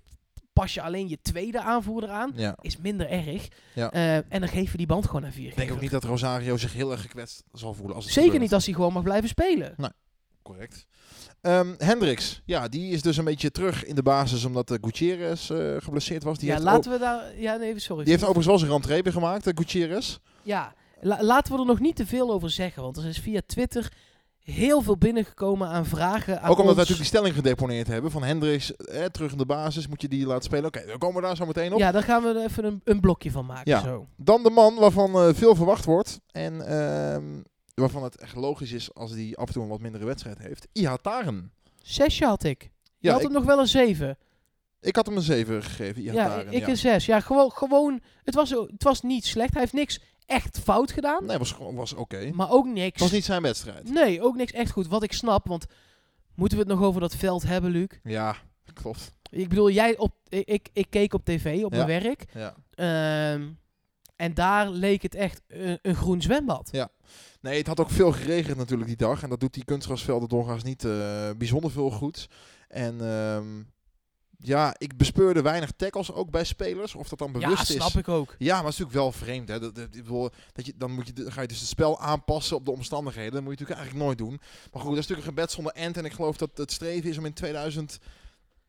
[0.54, 2.32] pas je alleen je tweede aanvoerder aan.
[2.36, 2.56] Ja.
[2.62, 3.48] Is minder erg.
[3.76, 3.92] Ja.
[3.92, 5.60] Eh, en dan geef je die band gewoon aan Ik viergever.
[5.60, 7.96] denk ook niet dat Rosario zich heel erg gekwetst zal voelen.
[7.96, 8.44] Als het Zeker gebeurt.
[8.46, 9.76] niet als hij gewoon mag blijven spelen.
[10.42, 10.86] Correct.
[11.42, 15.50] Ehm Hendricks, ja, die is dus een beetje terug in de basis omdat de Gutierrez
[15.50, 16.38] eh, geblesseerd was.
[16.38, 17.40] Die ja, heeft laten we daar.
[17.40, 18.02] Ja, nee, sorry.
[18.04, 20.18] Die heeft overigens wel zijn rentree weer gemaakt, de Gutierrez.
[20.42, 22.84] Ja, la- laten we er nog niet te veel over zeggen.
[22.84, 23.92] Want er is via Twitter
[24.40, 26.42] heel veel binnengekomen aan vragen.
[26.42, 29.46] Aan Ook omdat we natuurlijk die stelling gedeponeerd hebben van Hendricks, eh, terug in de
[29.46, 30.66] basis, moet je die laten spelen.
[30.66, 31.80] Oké, dan komen we daar zo meteen op.
[31.80, 33.72] Ja, daar gaan we er even een, een blokje van maken.
[33.72, 33.82] Ja.
[33.82, 34.08] Zo.
[34.18, 37.42] Dan de man waarvan eh, veel verwacht wordt en ehm,
[37.74, 40.68] waarvan het echt logisch is als hij af en toe een wat mindere wedstrijd heeft.
[40.72, 41.52] Ihataren.
[41.82, 42.62] Zesje had ik.
[42.62, 44.18] Je Ja, had ik, het nog wel een zeven.
[44.80, 47.06] ik had hem een 7 gegeven, Ja, ik een zes.
[47.06, 49.52] Ja, gewoon, gewoon het, was, het was niet slecht.
[49.52, 51.26] Hij heeft niks echt fout gedaan.
[51.26, 52.30] Nee, was, gewoon- was oké.
[52.34, 53.00] Maar ook niks.
[53.02, 53.90] was niet zijn wedstrijd.
[53.90, 54.88] Nee, ook niks echt goed.
[54.88, 55.66] Wat ik snap, want
[56.36, 57.88] moeten we het nog over dat veld hebben, Luc?
[58.04, 58.36] Ja,
[58.74, 59.14] klopt.
[59.30, 61.86] Ik bedoel, jij op, ik, ik, ik keek op tv, op Ja.
[61.86, 62.26] mijn werk.
[62.34, 62.56] Ja.
[62.76, 63.50] Ehm,
[64.16, 66.70] en daar leek het echt een, een groen zwembad.
[67.42, 69.24] Nee, het had ook veel geregend natuurlijk die dag.
[69.24, 72.28] En dat doet die kunstgrasvelden doorgaans niet eh, bijzonder veel goed.
[72.68, 73.46] En ehm,
[74.46, 76.96] ja, ik bespeurde weinig tackles ook bij spelers.
[76.96, 77.96] Of dat dan Ja, bewust snap is.
[77.96, 78.36] ik ook.
[78.38, 79.48] Ja, maar het is natuurlijk wel vreemd.
[79.48, 79.60] Hè?
[79.60, 82.72] Dat, dat, je, dan, moet je, dan ga je dus het spel aanpassen op de
[82.72, 83.32] omstandigheden.
[83.32, 84.42] Dat moet je natuurlijk eigenlijk nooit doen.
[84.72, 85.98] Maar goed, dat is natuurlijk een gebed zonder end.
[85.98, 87.34] En ik geloof dat het streven is om in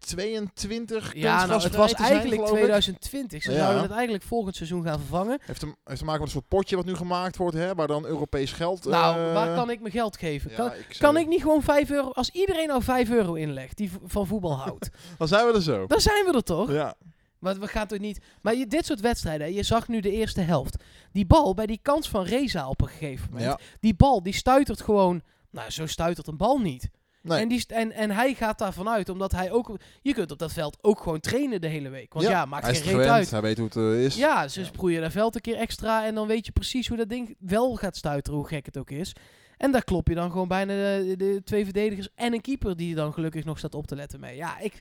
[0.07, 2.57] 2022 Ja, nou, het was zijn, eigenlijk geloof ik.
[2.57, 3.43] 2020.
[3.43, 3.59] Ze Ja.
[3.59, 5.39] zouden het eigenlijk volgend seizoen gaan vervangen.
[5.45, 7.87] Heeft te, heeft te maken met een soort potje wat nu gemaakt wordt, hè, waar
[7.87, 8.85] dan Europees geld...
[8.85, 10.51] nou, eh, waar kan ik mijn geld geven?
[10.51, 12.11] ja, kan, ik kan ik niet gewoon 5 euro...
[12.11, 15.87] Als iedereen nou 5 euro inlegt die van voetbal houdt, Dan zijn we er zo.
[15.87, 16.73] dan zijn we er toch?
[16.73, 16.95] Ja.
[17.39, 18.19] Maar we gaan toch niet...
[18.43, 20.77] Maar je, dit soort wedstrijden, je zag nu de eerste helft.
[21.13, 23.51] Die bal bij die kans van Reza op een gegeven moment.
[23.51, 23.59] ja.
[23.81, 25.23] Die bal, die stuitert gewoon...
[25.51, 26.89] Nou, zo stuitert een bal niet.
[27.25, 27.41] Nee.
[27.41, 29.77] En, die, en, en hij gaat daarvan uit, omdat hij ook...
[30.03, 32.13] Je kunt op dat veld ook gewoon trainen de hele week.
[32.13, 33.13] Want ja, maakt hij is geen reet gewend.
[33.15, 33.31] uit.
[33.31, 34.17] Hij weet hoe het eh, is.
[34.17, 34.67] Ja, ze Ja.
[34.67, 37.75] sproeien dat veld een keer extra en dan weet je precies hoe dat ding wel
[37.75, 39.13] gaat stuiteren, hoe gek het ook is.
[39.57, 42.95] En daar klop je dan gewoon bijna de, de twee verdedigers en een keeper die
[42.95, 44.37] dan gelukkig nog staat op te letten mee.
[44.37, 44.81] Ja, ik,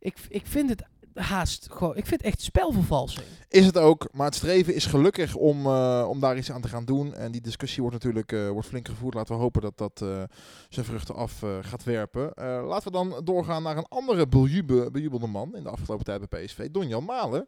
[0.00, 0.82] ik, ik vind het
[1.20, 3.26] haast gewoon, ik vind het echt spelvervalsing.
[3.48, 6.68] Is het ook, maar het streven is gelukkig om, eh, om daar iets aan te
[6.68, 7.14] gaan doen.
[7.14, 9.14] En die discussie wordt natuurlijk eh, wordt flink gevoerd.
[9.14, 10.22] Laten we hopen dat dat eh,
[10.68, 12.32] zijn vruchten af gaat werpen.
[12.66, 16.44] Laten we dan doorgaan naar een andere bejube- bejubelde man in de afgelopen tijd bij
[16.44, 16.70] PSV.
[16.70, 17.46] Donjan Malen.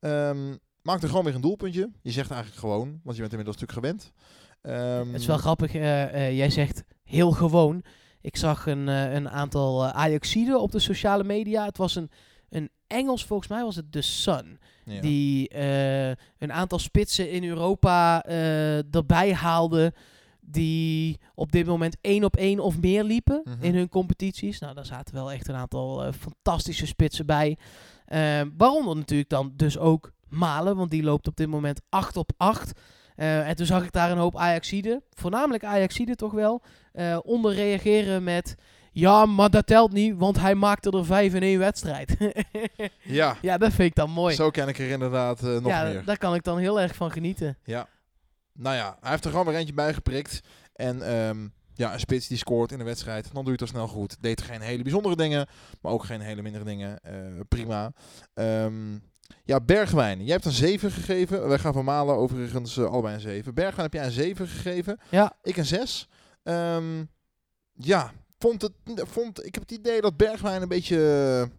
[0.00, 1.90] Ehm maakte gewoon weer een doelpuntje.
[2.02, 4.12] Je zegt eigenlijk gewoon, want je bent inmiddels natuurlijk gewend.
[4.62, 7.84] Ehm, Het is wel grappig, jij zegt heel gewoon.
[8.20, 11.64] Ik zag een, een aantal Ajaxiden op de sociale media.
[11.64, 12.10] Het was een
[12.88, 14.58] Engels, volgens mij was het The Sun.
[14.84, 15.00] ja.
[15.00, 19.92] die eh, een aantal spitsen in Europa eh, erbij haalde.
[20.40, 23.62] Die op dit moment één op één of meer liepen Mhm.
[23.64, 24.58] in hun competities.
[24.58, 27.56] Nou, daar zaten wel echt een aantal eh, fantastische spitsen bij.
[28.04, 32.30] Eh, waaronder natuurlijk dan dus ook Malen, want die loopt op dit moment 8 op
[32.36, 32.80] 8.
[33.16, 36.62] Eh, en toen zag ik daar een hoop Ajaxiden, voornamelijk Ajaxiden toch wel,
[37.24, 38.54] onder reageren met...
[38.98, 42.16] Ja, maar dat telt niet, want hij maakte er vijf in één wedstrijd.
[43.02, 44.34] Ja, ja, dat vind ik dan mooi.
[44.34, 46.04] zo ken ik er inderdaad eh, nog ja, meer.
[46.04, 47.58] daar kan ik dan heel erg van genieten.
[47.64, 47.88] Ja.
[48.52, 50.40] Nou ja, hij heeft er gewoon weer eentje bij geprikt.
[50.72, 53.66] En ehm, ja, een spits die scoort in de wedstrijd, dan doe je het al
[53.66, 54.16] snel goed.
[54.20, 55.46] Deed geen hele bijzondere dingen,
[55.80, 57.00] maar ook geen hele mindere dingen.
[57.00, 57.14] Eh,
[57.48, 57.92] prima.
[58.34, 58.98] Ehm,
[59.44, 60.24] ja, Bergwijn.
[60.24, 61.48] Jij hebt een 7 gegeven.
[61.48, 63.54] Wij gaan van Malen overigens eh, allebei een 7.
[63.54, 64.98] Bergwijn heb jij een 7 gegeven.
[65.10, 66.08] Ja, Ik een 6.
[66.42, 67.04] Ehm,
[67.72, 70.96] ja, vond het, vond, ik heb het idee dat Bergwijn een beetje...
[70.96, 71.56] eh,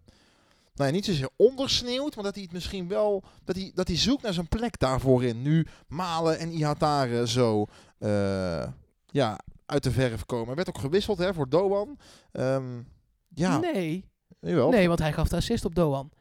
[0.76, 3.24] Nou ja, niet zozeer ondersneeuwt, maar dat hij het misschien wel...
[3.44, 5.42] Dat hij, dat hij zoekt naar zijn plek daarvoor in.
[5.42, 7.66] Nu Malen en Ihatare zo...
[7.98, 8.68] eh,
[9.08, 10.46] ja, uit de verf komen.
[10.46, 12.00] Hij werd ook gewisseld hè, voor Doan.
[12.32, 12.82] Ehm,
[13.34, 14.06] ja, nee.
[14.40, 14.70] jawel.
[14.70, 16.12] Nee, want hij gaf de assist op Doan.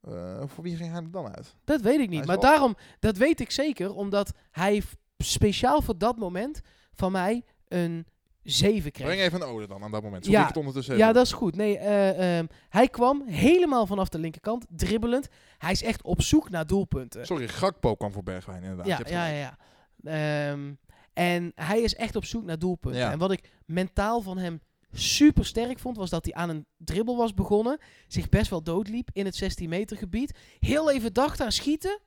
[0.00, 1.54] Eh, voor wie ging hij er dan uit?
[1.64, 2.18] Dat weet ik niet.
[2.26, 4.82] Maar wel- daarom, dat weet ik zeker, omdat hij
[5.18, 6.60] speciaal voor dat moment
[6.94, 8.06] van mij een
[8.42, 9.06] 7 kreeg.
[9.06, 10.24] Breng even een ode dan aan dat moment.
[10.24, 11.56] Zo Ja, ik het ondertussen Ja, dat is goed.
[11.56, 15.28] Nee, eh, ehm, hij kwam helemaal vanaf de linkerkant, dribbelend.
[15.58, 17.26] Hij is echt op zoek naar doelpunten.
[17.26, 18.86] Sorry, Gakpo kwam voor Bergwijn inderdaad.
[18.86, 19.56] Ja, ja, ja.
[20.02, 20.50] ja.
[20.52, 20.74] Ehm,
[21.12, 23.00] en hij is echt op zoek naar doelpunten.
[23.00, 23.12] Ja.
[23.12, 24.60] En wat ik mentaal van hem
[24.92, 27.78] super sterk vond, was dat hij aan een dribbel was begonnen.
[28.06, 30.38] Zich best wel doodliep in het 16 meter gebied.
[30.58, 32.00] Heel even dacht aan schieten.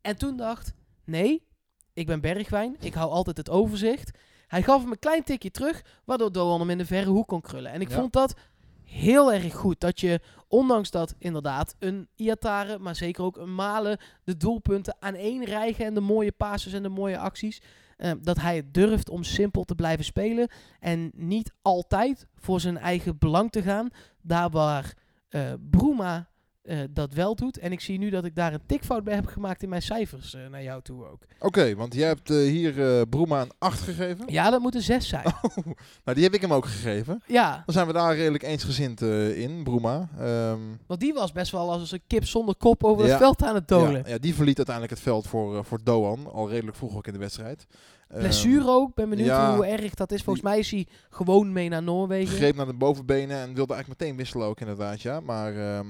[0.00, 0.72] En toen dacht,
[1.04, 1.46] nee,
[1.92, 2.76] ik ben Bergwijn.
[2.80, 4.18] Ik hou altijd het overzicht.
[4.50, 7.40] Hij gaf hem een klein tikje terug, waardoor Doan hem in de verre hoek kon
[7.40, 7.72] krullen.
[7.72, 7.94] En ik Ja.
[7.96, 8.34] vond dat
[8.84, 9.80] heel erg goed.
[9.80, 15.14] Dat je, ondanks dat inderdaad een Iatare, maar zeker ook een Malen, de doelpunten aan
[15.14, 17.62] één rijgen en de mooie passes en de mooie acties.
[17.96, 20.48] eh, dat hij het durft om simpel te blijven spelen.
[20.78, 23.88] En niet altijd voor zijn eigen belang te gaan.
[24.22, 24.94] Daar waar
[25.70, 26.28] Bruma
[26.62, 27.58] eh, dat wel doet.
[27.58, 30.34] En ik zie nu dat ik daar een tikfout bij heb gemaakt in mijn cijfers
[30.34, 31.22] eh, naar jou toe ook.
[31.38, 34.24] Oké, want jij hebt eh, hier eh Broema een 8 gegeven.
[34.26, 35.24] Ja, dat moet een 6 zijn.
[36.04, 37.22] Nou, die heb ik hem ook gegeven.
[37.26, 40.08] ja, Dan zijn we daar redelijk eensgezind in, Broema.
[40.18, 43.10] Ehm, want die was best wel als een kip zonder kop over Ja.
[43.10, 44.02] het veld aan het dolen.
[44.04, 46.32] ja, ja, die verliet uiteindelijk het veld voor, voor Doan.
[46.32, 47.66] Al redelijk vroeg ook in de wedstrijd.
[48.08, 48.94] Ehm, Blessure ook.
[48.94, 49.54] Ben benieuwd ja.
[49.54, 50.22] hoe erg dat is.
[50.22, 52.36] Volgens mij is hij gewoon mee naar Noorwegen.
[52.36, 55.20] greep naar de bovenbenen en wilde eigenlijk meteen wisselen ook inderdaad, ja.
[55.20, 55.86] Maar ehm,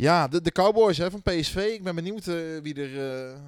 [0.00, 1.56] ja, de, de Cowboys hè, van PSV.
[1.56, 3.38] Ik ben benieuwd eh, wie er, eh,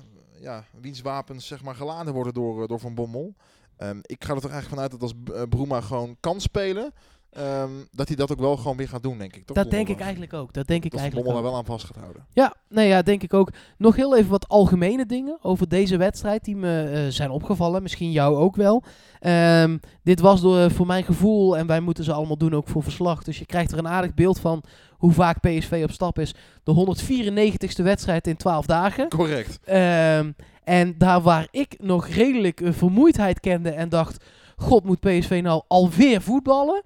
[0.41, 3.35] ja, wiens wapens zeg maar geladen worden door, eh, door Van Bommel.
[3.77, 6.93] Ehm, ik ga er toch eigenlijk vanuit dat als Bruma gewoon kan spelen,
[7.33, 9.47] ehm, dat hij dat ook wel gewoon weer gaat doen, denk ik.
[9.47, 10.53] Toch, dat denk ik eigenlijk ook.
[10.53, 11.35] Dat denk ik Dat eigenlijk ook.
[11.35, 12.27] daar wel aan vast gaat houden.
[12.33, 13.51] Ja, nee, ja, denk ik ook.
[13.79, 17.83] Nog heel even wat algemene dingen over deze wedstrijd die me eh, zijn opgevallen.
[17.83, 18.83] Misschien jou ook wel.
[19.21, 22.83] Ehm, dit was door, voor mijn gevoel, en wij moeten ze allemaal doen ook voor
[22.83, 23.23] verslag.
[23.23, 26.35] Dus je krijgt er een aardig beeld van hoe vaak PSV op stap is.
[26.63, 29.09] De 194ste wedstrijd in 12 dagen.
[29.09, 29.59] Correct.
[29.65, 30.33] Ehm,
[30.65, 34.25] en daar waar ik nog redelijk eh, vermoeidheid kende en dacht...
[34.57, 36.83] God, moet PSV nou alweer voetballen?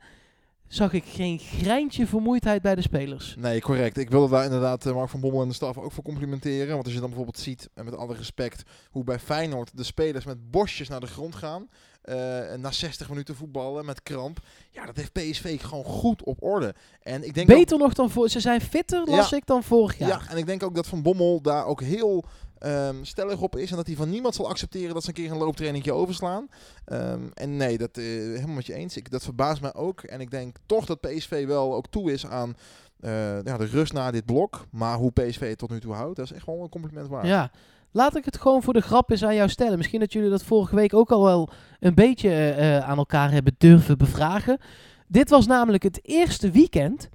[0.68, 3.35] Zag ik geen greintje vermoeidheid bij de spelers.
[3.38, 3.96] Nee, correct.
[3.96, 6.72] Ik wilde daar inderdaad eh, Mark van Bommel en de staf ook voor complimenteren.
[6.72, 10.24] Want als je dan bijvoorbeeld ziet, en met alle respect, hoe bij Feyenoord de spelers
[10.24, 11.68] met bosjes naar de grond gaan.
[12.02, 12.14] eh,
[12.59, 14.38] na 60 minuten voetballen met kramp.
[14.70, 16.74] Ja, dat heeft PSV gewoon goed op orde.
[17.02, 18.29] En ik denk Beter nog dan voor...
[18.29, 20.09] Ze zijn fitter, las ik, dan vorig jaar.
[20.09, 22.24] ja, en ik denk ook dat Van Bommel daar ook heel
[22.66, 23.70] ehm, stellig op is.
[23.70, 26.48] En dat hij van niemand zal accepteren dat ze een keer een looptrainingje overslaan.
[26.85, 28.96] Ehm, en nee, dat eh, helemaal met je eens.
[28.96, 30.02] Ik, dat verbaast mij ook.
[30.02, 32.57] En ik denk toch dat PSV wel ook toe is aan
[33.00, 34.66] eh, ja, de rust na dit blok.
[34.70, 37.26] Maar hoe PSV het tot nu toe houdt, dat is echt wel een compliment waard.
[37.26, 37.50] Ja.
[37.90, 39.76] Laat ik het gewoon voor de grap eens aan jou stellen.
[39.76, 41.50] Misschien dat jullie dat vorige week ook al wel
[41.81, 44.59] een beetje eh, aan elkaar hebben durven bevragen.
[45.07, 47.09] Dit was namelijk het eerste weekend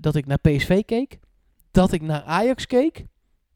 [0.00, 1.18] dat ik naar PSV keek.
[1.70, 3.06] Dat ik naar Ajax keek.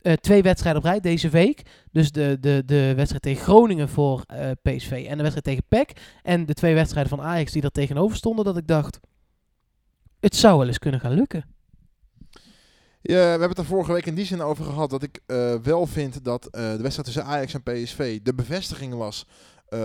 [0.05, 1.63] Eh, twee wedstrijden op rij deze week.
[1.93, 5.93] Dus de, de, de wedstrijd tegen Groningen voor eh, PSV en de wedstrijd tegen PEC.
[6.23, 8.45] En de twee wedstrijden van Ajax die daar tegenover stonden.
[8.45, 9.01] Dat ik dacht,
[10.21, 11.45] het zou wel eens kunnen gaan lukken.
[13.01, 15.55] Ja, we hebben het er vorige week in die zin over gehad dat ik eh,
[15.55, 19.27] wel vind dat de wedstrijd tussen Ajax en PSV de bevestiging was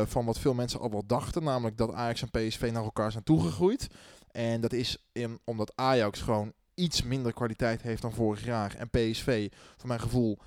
[0.05, 1.43] van wat veel mensen al wel dachten.
[1.43, 3.87] Namelijk dat Ajax en PSV naar elkaar zijn toegegroeid.
[4.31, 8.75] En dat is in, omdat Ajax gewoon iets minder kwaliteit heeft dan vorig jaar.
[8.77, 10.37] En PSV, voor mijn gevoel,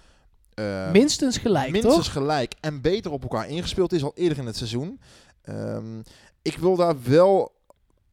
[0.54, 2.12] eh, Minstens gelijk, minstens toch?
[2.12, 5.00] gelijk en beter op elkaar ingespeeld is al eerder in het seizoen.
[5.42, 6.00] Ehm,
[6.42, 7.52] ik wil daar wel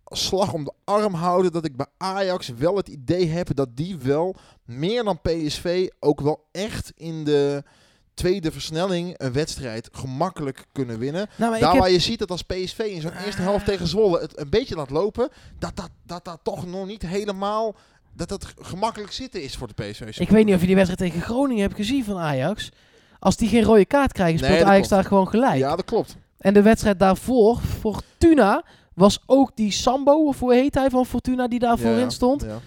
[0.05, 3.97] slag om de arm houden dat ik bij Ajax wel het idee heb dat die
[3.97, 7.63] wel meer dan PSV ook wel echt in de
[8.13, 11.29] tweede versnelling een wedstrijd gemakkelijk kunnen winnen.
[11.35, 14.19] Nou, Daar heb, waar je ziet dat als PSV in zo'n eerste helft tegen Zwolle
[14.19, 15.29] het een beetje laat lopen,
[15.59, 17.75] dat dat, dat, dat toch nog niet helemaal
[18.13, 20.19] dat dat gemakkelijk zitten is voor de PSV.
[20.19, 22.69] Ik weet niet of je die wedstrijd tegen Groningen hebt gezien van Ajax.
[23.19, 24.89] Als die geen rode kaart krijgen, speelt Ajax klopt.
[24.89, 25.57] daar gewoon gelijk.
[25.57, 26.15] Ja, dat klopt.
[26.37, 31.47] En de wedstrijd daarvoor, Fortuna, was ook die Sambo, of hoe heet hij van Fortuna,
[31.47, 32.41] die daar voorin Ja, stond.
[32.41, 32.59] Ja.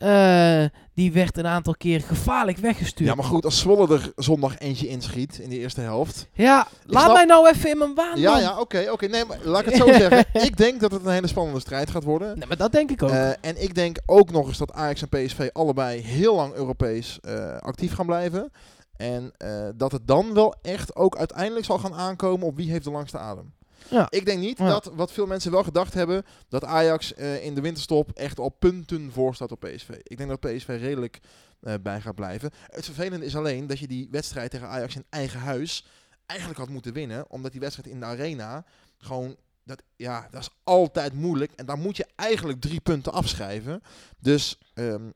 [0.00, 3.08] Eh, die werd een aantal keer gevaarlijk weggestuurd.
[3.08, 6.26] ja, maar goed, als Zwolle er zondag eentje inschiet in de eerste helft.
[6.32, 9.06] Ja, laat snap- mij nou even in mijn waan Ja, ja, oké, oké.
[9.06, 10.24] Nee, maar laat ik het zo zeggen.
[10.32, 12.38] Ik denk dat het een hele spannende strijd gaat worden.
[12.38, 13.10] Nee, maar dat denk ik ook.
[13.10, 17.18] Eh, en ik denk ook nog eens dat Ajax en PSV allebei heel lang Europees
[17.20, 18.50] eh, actief gaan blijven.
[18.96, 19.32] En
[19.76, 23.18] dat het dan wel echt ook uiteindelijk zal gaan aankomen op wie heeft de langste
[23.18, 23.52] adem.
[23.88, 24.06] Ja.
[24.10, 24.68] Ik denk niet Ja.
[24.68, 28.48] dat, wat veel mensen wel gedacht hebben, dat Ajax eh, in de winterstop echt al
[28.48, 29.88] punten voor staat op PSV.
[30.02, 31.20] Ik denk dat PSV redelijk
[31.60, 32.50] eh, bij gaat blijven.
[32.66, 35.86] Het vervelende is alleen dat je die wedstrijd tegen Ajax in eigen huis
[36.26, 37.30] eigenlijk had moeten winnen.
[37.30, 38.64] Omdat die wedstrijd in de arena
[38.98, 41.52] gewoon, dat, ja, dat is altijd moeilijk.
[41.52, 43.82] En daar moet je eigenlijk drie punten afschrijven.
[44.18, 45.10] Dus ehm,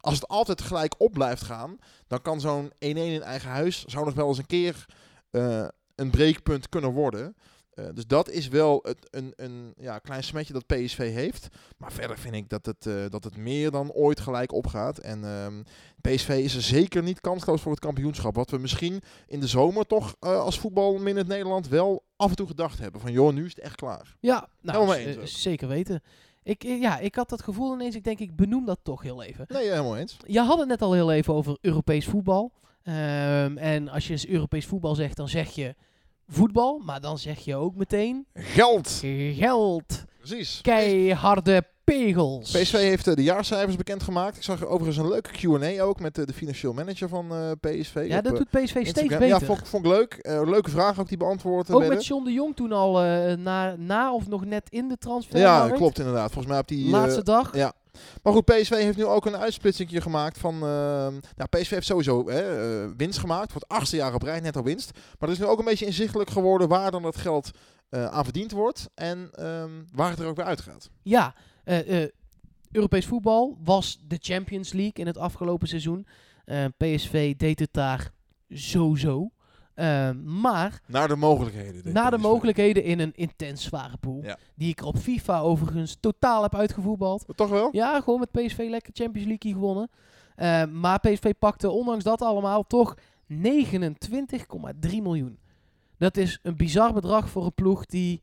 [0.00, 4.04] als het altijd gelijk op blijft gaan, dan kan zo'n 1-1 in eigen huis, zou
[4.04, 4.86] nog wel eens een keer
[5.30, 7.36] eh, een breekpunt kunnen worden.
[7.74, 11.48] Eh, dus dat is wel het, een, een ja, klein smetje dat PSV heeft.
[11.78, 14.98] Maar verder vind ik dat het, eh, dat het meer dan ooit gelijk opgaat.
[14.98, 15.62] En ehm,
[16.00, 18.34] PSV is er zeker niet kansloos voor het kampioenschap.
[18.34, 22.30] Wat we misschien in de zomer toch eh, als voetbal in het Nederland wel af
[22.30, 23.00] en toe gedacht hebben.
[23.00, 24.16] Van joh, nu is het echt klaar.
[24.20, 26.02] ja, nou, eens zeker weten.
[26.42, 27.94] Ik, ja, ik had dat gevoel ineens.
[27.94, 29.44] Ik denk, ik benoem dat toch heel even.
[29.48, 30.16] Nee, helemaal eens.
[30.26, 32.52] Je had het net al heel even over Europees voetbal.
[32.82, 35.74] Ehm, en als je eens Europees voetbal zegt, dan zeg je
[36.28, 36.82] voetbal.
[36.84, 39.02] Maar dan zeg je ook meteen Geld!
[39.34, 40.04] geld.
[40.18, 40.60] Precies.
[40.62, 42.50] Keiharde pegels.
[42.50, 44.36] PSV heeft eh, de jaarcijfers bekendgemaakt.
[44.36, 48.04] Ik zag overigens een leuke Q&A ook met eh, de financieel manager van eh, PSV.
[48.08, 49.26] Ja, op, dat doet PSV steeds beter.
[49.26, 50.18] Ja, vond, vond ik leuk.
[50.22, 51.96] Leuke vragen ook die beantwoord ook werden.
[51.96, 52.92] met John de Jong toen al
[53.36, 55.38] na, na of nog net in de transfer.
[55.38, 56.32] Ja, klopt inderdaad.
[56.32, 56.90] Volgens mij op die...
[56.90, 57.56] Laatste dag.
[57.56, 57.72] ja.
[58.22, 60.54] Maar goed, PSV heeft nu ook een uitsplitsing gemaakt van...
[60.54, 60.60] eh,
[61.36, 63.52] nou, PSV heeft sowieso hè, eh, winst gemaakt.
[63.52, 64.90] Voor het achtste jaar op rij netto winst.
[64.92, 67.50] Maar het is nu ook een beetje inzichtelijk geworden waar dan dat geld
[67.88, 68.90] eh, aan verdiend wordt.
[68.94, 70.90] En ehm, waar het er ook weer uitgaat.
[71.02, 72.06] Ja, eh,
[72.72, 76.06] Europees voetbal was de Champions League in het afgelopen seizoen.
[76.76, 78.12] PSV deed het daar
[78.48, 79.30] zo-zo.
[79.74, 81.92] Eh, maar Naar de mogelijkheden.
[81.92, 84.20] na de mogelijkheden in een intens zware pool.
[84.22, 84.38] Ja.
[84.54, 87.24] Die ik er op FIFA overigens totaal heb uitgevoetbald.
[87.34, 87.68] Toch wel?
[87.72, 89.90] Ja, gewoon met PSV lekker Champions League gewonnen.
[90.34, 92.94] Eh, maar PSV pakte ondanks dat allemaal toch
[93.26, 95.38] 29,3 miljoen.
[95.98, 98.22] Dat is een bizar bedrag voor een ploeg die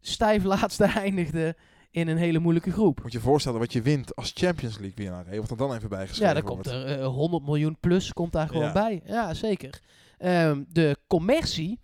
[0.00, 1.56] stijf laatste eindigde
[1.90, 3.02] in een hele moeilijke groep.
[3.02, 5.24] Moet je je voorstellen wat je wint als Champions League winnaar.
[5.40, 8.48] Wat er dan even bijgeschreven Ja, daar komt er eh, 100 miljoen plus komt daar
[8.48, 8.72] gewoon Ja.
[8.72, 9.02] bij.
[9.04, 9.80] Ja, zeker.
[10.24, 11.80] Ehm, de commercie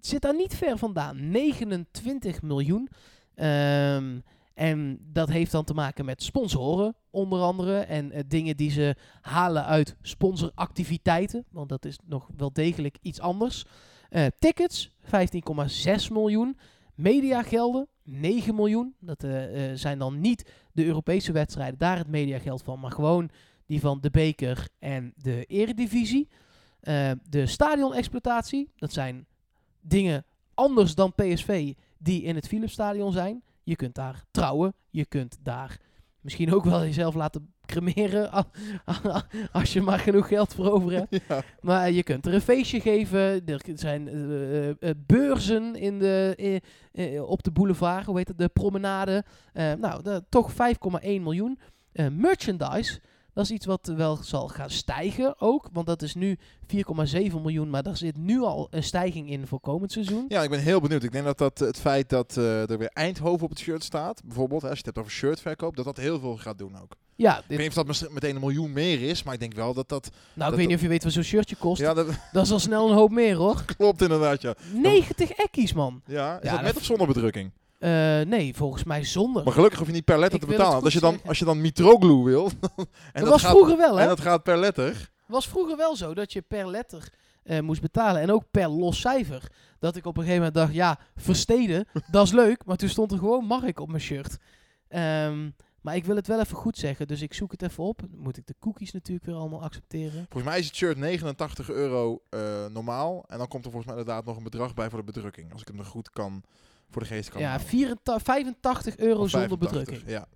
[0.00, 1.30] zit daar niet ver vandaan.
[1.30, 2.88] 29 miljoen.
[3.34, 4.18] Ehm,
[4.54, 7.78] en dat heeft dan te maken met sponsoren, onder andere.
[7.78, 11.44] En eh, dingen die ze halen uit sponsoractiviteiten.
[11.50, 13.64] Want dat is nog wel degelijk iets anders.
[14.08, 16.56] Eh, tickets, 15,6 miljoen.
[16.94, 18.94] Mediagelden, 9 miljoen.
[19.00, 19.42] Dat eh,
[19.74, 22.80] zijn dan niet de Europese wedstrijden, daar het mediageld van.
[22.80, 23.30] Maar gewoon
[23.66, 26.28] die van de beker en de eredivisie.
[26.80, 29.26] Eh, de stadionexploitatie, dat zijn
[29.80, 33.42] dingen anders dan PSV die in het Philipsstadion zijn.
[33.62, 35.80] Je kunt daar trouwen, je kunt daar
[36.20, 38.30] misschien ook wel jezelf laten cremeren
[39.52, 41.08] als je maar genoeg geld voor over hebt.
[41.28, 41.42] Ja.
[41.60, 43.46] Maar je kunt er een feestje geven.
[43.46, 44.74] Er zijn eh, eh,
[45.06, 46.60] beurzen in de,
[47.26, 49.24] op de boulevard, hoe heet het, de promenade.
[49.52, 50.56] Nou, de- toch 5,1
[51.02, 51.58] miljoen.
[52.10, 53.00] Merchandise,
[53.34, 55.68] dat is iets wat wel zal gaan stijgen ook.
[55.72, 56.76] Want dat is nu 4,7
[57.42, 60.24] miljoen, maar daar zit nu al een stijging in voor komend seizoen.
[60.28, 61.02] Ja, ik ben heel benieuwd.
[61.02, 64.22] Ik denk dat, dat het feit dat eh, er weer Eindhoven op het shirt staat,
[64.24, 66.92] bijvoorbeeld, hè, als je het hebt over shirtverkoop, dat dat heel veel gaat doen ook.
[67.16, 69.74] Ja, Ik weet niet of dat meteen een miljoen meer is, maar ik denk wel
[69.74, 70.10] dat dat...
[70.10, 71.80] nou, ik dat- weet niet of je weet wat zo'n shirtje kost.
[71.80, 73.64] Ja, dat Dat is al snel een hoop meer hoor.
[73.76, 74.54] klopt inderdaad, ja.
[74.72, 76.02] 90 ekkies, man.
[76.06, 77.50] Ja, is Ja, dat dat met of zonder bedrukking?
[77.80, 79.44] Eh, nee, volgens mij zonder.
[79.44, 80.82] Maar gelukkig hoef je niet per letter Ik te betalen.
[80.82, 81.28] als je, dan, zeggen.
[81.28, 82.44] als je dan Mitroglou wil,
[83.12, 84.02] en, dat was gaat, vroeger wel, hè?
[84.02, 85.10] en dat gaat per letter...
[85.26, 87.08] was vroeger wel zo dat je per letter
[87.42, 88.20] eh, moest betalen.
[88.20, 89.52] En ook per los cijfer.
[89.78, 92.64] Dat ik op een gegeven moment dacht, ja, versteden, dat is leuk.
[92.64, 94.36] Maar toen stond er gewoon Mark op mijn shirt.
[94.88, 98.00] Ehm, maar ik wil het wel even goed zeggen, dus ik zoek het even op.
[98.00, 100.26] Dan moet ik de cookies natuurlijk weer allemaal accepteren.
[100.28, 103.24] Volgens mij is het shirt 89 euro eh, normaal.
[103.28, 105.52] En dan komt er volgens mij inderdaad nog een bedrag bij voor de bedrukking.
[105.52, 106.42] Als ik hem er goed kan
[106.90, 107.68] voor de geest kan Ja, houden.
[107.68, 110.10] 84, 85 euro zonder 85, bedrukking.
[110.10, 110.26] Ja.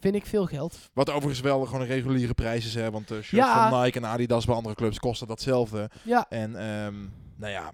[0.00, 0.78] Vind ik veel geld.
[0.92, 2.74] Wat overigens wel gewoon een reguliere prijs is.
[2.74, 3.70] Hè, want de shirts Ja.
[3.70, 5.90] van Nike en Adidas bij andere clubs kosten datzelfde.
[6.02, 6.94] Ja, En ehm,
[7.36, 7.72] nou ja,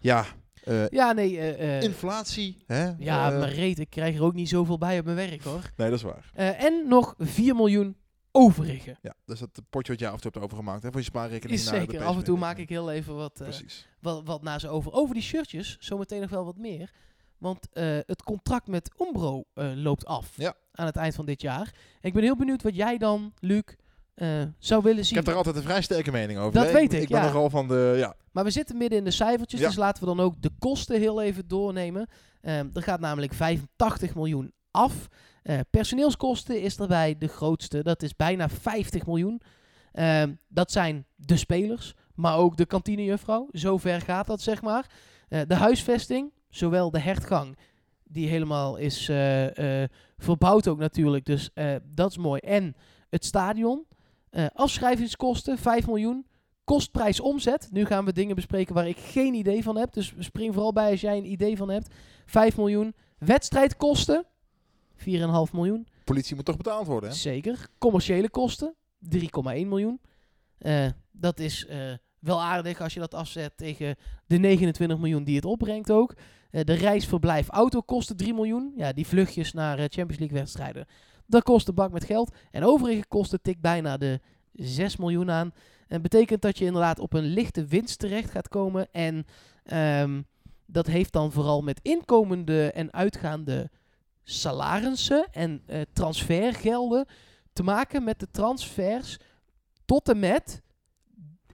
[0.00, 0.24] ja
[0.64, 1.38] eh, ja nee.
[1.38, 2.56] eh, eh, inflatie.
[2.66, 2.84] Hè?
[2.98, 5.70] ja, Eh, maar reet, ik krijg er ook niet zoveel bij op mijn werk hoor.
[5.76, 6.30] Nee, dat is waar.
[6.34, 7.96] Eh, en nog 4 miljoen
[8.32, 8.96] overige.
[9.02, 11.58] Ja, dus dat potje wat jij af en toe hebt overgemaakt hè, voor je spaarrekening.
[11.58, 12.04] Is naar de zeker.
[12.06, 13.48] Af en toe maak ik heel even wat, eh,
[14.00, 14.92] wat, wat naar ze over.
[14.92, 16.92] Over die shirtjes, zometeen nog wel wat meer.
[17.38, 20.54] Want eh, het contract met Umbro eh, loopt af Ja.
[20.72, 21.74] aan het eind van dit jaar.
[22.00, 23.62] En ik ben heel benieuwd wat jij dan, Luc,
[24.14, 25.16] eh, zou willen Ik zien.
[25.16, 26.52] heb er altijd een vrij sterke mening over.
[26.52, 26.72] Dat hè.
[26.72, 27.26] weet ik, Ik ben ja.
[27.26, 27.94] nogal van de...
[27.96, 29.66] Ja, Maar we zitten midden in de cijfertjes, Ja.
[29.66, 32.08] dus laten we dan ook de kosten heel even doornemen.
[32.40, 35.08] Ehm, er gaat namelijk 85 miljoen af.
[35.70, 39.40] Personeelskosten is daarbij de grootste, dat is bijna 50 miljoen.
[39.92, 43.48] Ehm, dat zijn de spelers, maar ook de kantinejuffrouw.
[43.52, 44.90] Zo ver gaat dat, zeg maar.
[45.28, 47.56] De huisvesting, zowel de hertgang,
[48.08, 52.40] die helemaal is eh, eh, verbouwd ook natuurlijk, dus eh, dat is mooi.
[52.40, 52.74] En
[53.10, 53.86] het stadion.
[54.52, 56.26] Afschrijvingskosten, 5 miljoen.
[56.64, 57.68] Kostprijs omzet.
[57.72, 59.92] Nu gaan we dingen bespreken waar ik geen idee van heb.
[59.92, 61.94] Dus spring vooral bij als jij een idee van hebt.
[62.26, 62.94] 5 miljoen.
[63.18, 64.24] Wedstrijdkosten.
[64.96, 65.04] 4,5
[65.52, 65.86] miljoen.
[66.04, 67.16] politie moet toch betaald worden, hè?
[67.16, 67.68] Zeker.
[67.78, 68.74] Commerciële kosten.
[68.98, 70.00] 3,1 miljoen.
[71.10, 71.66] Dat is
[72.18, 76.14] wel aardig als je dat afzet tegen de 29 miljoen die het opbrengt ook.
[76.50, 78.72] Eh, de reisverblijf autokosten 3 miljoen.
[78.76, 80.86] Ja, die vluchtjes naar eh, Champions League wedstrijden.
[81.26, 82.34] Dat kost een bak met geld.
[82.50, 84.20] En overige kosten tikt bijna de
[84.52, 85.52] 6 miljoen aan.
[85.88, 88.88] En betekent dat je inderdaad op een lichte winst terecht gaat komen.
[88.92, 89.26] En
[89.62, 90.22] ehm,
[90.66, 93.70] dat heeft dan vooral met inkomende en uitgaande
[94.24, 97.06] salarissen en eh, transfergelden
[97.52, 99.18] te maken met de transfers
[99.84, 100.62] tot en met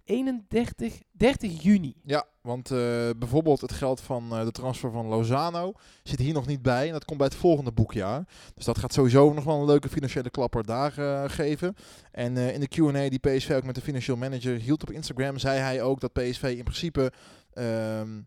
[0.05, 1.95] 31, 30 juni.
[2.05, 6.47] Ja, want eh, bijvoorbeeld het geld van eh, de transfer van Lozano zit hier nog
[6.47, 6.87] niet bij.
[6.87, 8.25] En dat komt bij het volgende boekjaar.
[8.55, 11.75] Dus dat gaat sowieso nog wel een leuke financiële klapper daar eh, geven.
[12.11, 15.59] En in de Q&A die PSV ook met de financieel manager hield op Instagram, zei
[15.59, 17.13] hij ook dat PSV in principe...
[17.53, 18.21] ehm,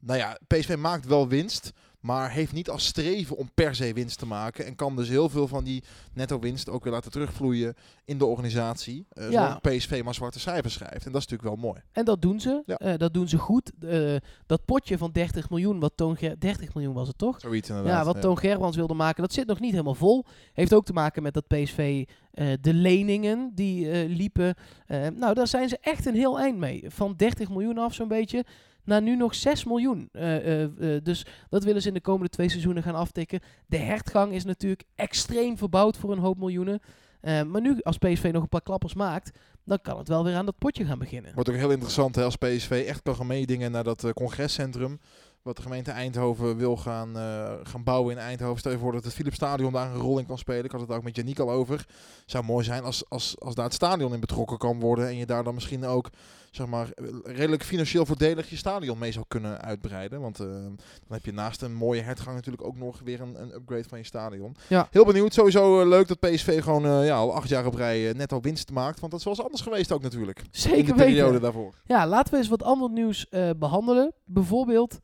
[0.00, 1.72] nou ja, PSV maakt wel winst,
[2.04, 4.66] maar heeft niet als streven om per se winst te maken.
[4.66, 8.24] En kan dus heel veel van die netto winst ook weer laten terugvloeien in de
[8.26, 9.06] organisatie.
[9.08, 9.46] eh Ja.
[9.46, 11.06] zodat PSV maar zwarte cijfers schrijft.
[11.06, 11.80] En dat is natuurlijk wel mooi.
[11.92, 12.62] En dat doen ze.
[12.66, 12.76] Ja.
[12.76, 13.72] Eh, dat doen ze goed.
[13.80, 17.40] Eh, dat potje van 30 miljoen, wat Toon Ger 30 miljoen was het toch?
[17.40, 17.92] Zoiets inderdaad.
[18.06, 20.24] Ja, wat Toon Gerwans wilde maken, dat zit nog niet helemaal vol.
[20.52, 24.54] Heeft ook te maken met dat PSV eh, de leningen die eh, liepen.
[24.86, 26.84] eh, nou, daar zijn ze echt een heel eind mee.
[26.88, 28.44] Van 30 miljoen af zo'n beetje
[28.84, 30.08] naar nu nog 6 miljoen.
[30.12, 33.40] Eh, eh, eh, dus dat willen ze in de komende twee seizoenen gaan aftikken.
[33.66, 36.80] De hertgang is natuurlijk extreem verbouwd voor een hoop miljoenen.
[37.22, 40.44] Maar nu, als PSV nog een paar klappers maakt, dan kan het wel weer aan
[40.44, 41.34] dat potje gaan beginnen.
[41.34, 45.00] Wordt ook heel interessant hè, als PSV echt kan gaan meedingen naar dat congrescentrum.
[45.42, 47.16] Wat de gemeente Eindhoven wil gaan,
[47.62, 48.58] gaan bouwen in Eindhoven.
[48.58, 50.64] Stel je voor dat het Philips Stadion daar een rol in kan spelen.
[50.64, 51.86] Ik had het ook met Janiek al over.
[52.26, 55.06] Zou mooi zijn als, als, als daar het stadion in betrokken kan worden.
[55.06, 56.10] En je daar dan misschien ook
[56.54, 56.88] zeg maar,
[57.24, 60.20] redelijk financieel voordelig je stadion mee zou kunnen uitbreiden.
[60.20, 60.76] Want eh, dan
[61.08, 64.04] heb je naast een mooie hertgang natuurlijk ook nog weer een, een upgrade van je
[64.04, 64.56] stadion.
[64.68, 64.88] Ja.
[64.90, 65.32] Heel benieuwd.
[65.34, 68.40] Sowieso eh, leuk dat PSV gewoon eh, ja, al acht jaar op rij eh, netto
[68.40, 69.00] winst maakt.
[69.00, 70.38] Want dat is wel eens anders geweest ook natuurlijk.
[70.38, 71.40] in Zeker de periode weten.
[71.42, 71.74] daarvoor.
[71.84, 74.12] Ja, laten we eens wat ander nieuws eh, behandelen.
[74.24, 75.00] Bijvoorbeeld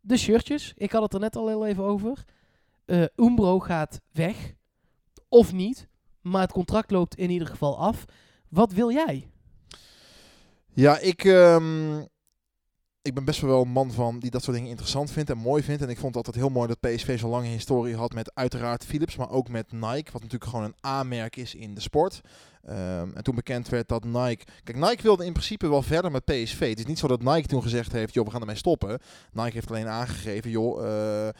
[0.00, 0.72] de shirtjes.
[0.76, 2.24] Ik had het er net al heel even over.
[3.16, 4.54] Umbro gaat weg.
[5.28, 5.88] Of niet.
[6.20, 8.04] Maar het contract loopt in ieder geval af.
[8.48, 9.30] Wat wil jij?
[10.78, 11.98] Ja, ik, ehm,
[13.02, 15.62] ik ben best wel een man van die dat soort dingen interessant vindt en mooi
[15.62, 15.82] vindt.
[15.82, 18.84] En ik vond het altijd heel mooi dat PSV zo'n lange historie had met uiteraard
[18.84, 20.12] Philips, maar ook met Nike.
[20.12, 22.20] Wat natuurlijk gewoon een A-merk is in de sport.
[22.64, 24.44] Ehm, en toen bekend werd dat Nike...
[24.64, 26.68] Kijk, Nike wilde in principe wel verder met PSV.
[26.68, 28.98] Het is niet zo dat Nike toen gezegd heeft, joh, we gaan ermee stoppen.
[29.32, 31.34] Nike heeft alleen aangegeven, joh, eh, eh,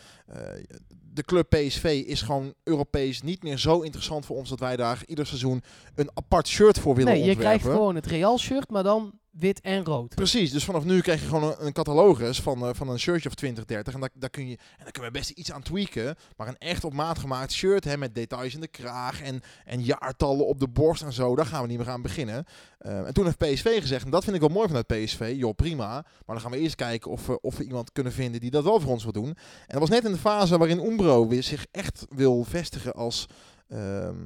[1.12, 5.02] de club PSV is gewoon Europees niet meer zo interessant voor ons dat wij daar
[5.06, 5.62] ieder seizoen
[5.94, 7.58] een apart shirt voor willen nee, je ontwerpen.
[7.58, 10.14] krijgt gewoon het Real shirt, maar dan wit en rood.
[10.14, 13.34] Precies, dus vanaf nu krijg je gewoon een, catalogus van, eh, van een shirtje of
[13.34, 13.94] 20, 30.
[13.94, 16.16] En daar, daar kun je, en daar kunnen we best iets aan tweaken.
[16.36, 19.82] Maar een echt op maat gemaakt shirt hè, met details in de kraag en, en
[19.82, 22.44] jaartallen op de borst en zo, daar gaan we niet meer aan beginnen.
[22.78, 25.54] Eh, en toen heeft PSV gezegd, en dat vind ik wel mooi vanuit PSV, joh
[25.54, 25.88] prima.
[25.88, 26.04] Maar
[26.36, 28.80] dan gaan we eerst kijken of we, of we iemand kunnen vinden die dat wel
[28.80, 29.28] voor ons wil doen.
[29.28, 29.36] En
[29.66, 33.26] dat was net in de fase waarin Umbro weer zich echt wil vestigen als...
[33.68, 34.16] ehm,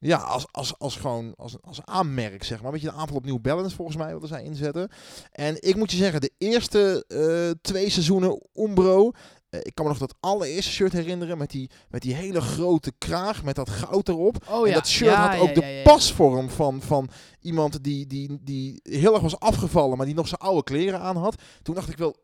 [0.00, 2.72] ja, als, als, als gewoon als, als aanmerk, zeg maar.
[2.72, 4.88] Weet je, de aanval op New Balance volgens mij wilden zij inzetten.
[5.32, 9.10] En ik moet je zeggen, de eerste eh, twee seizoenen Umbro...
[9.50, 12.92] eh, ik kan me nog dat allereerste shirt herinneren met die, met die hele grote
[12.98, 14.36] kraag met dat goud erop.
[14.50, 17.08] Oh en dat shirt had ook de pasvorm van, van
[17.40, 21.16] iemand die, die, die heel erg was afgevallen, maar die nog zijn oude kleren aan
[21.16, 21.42] had.
[21.62, 22.16] Toen dacht ik wel,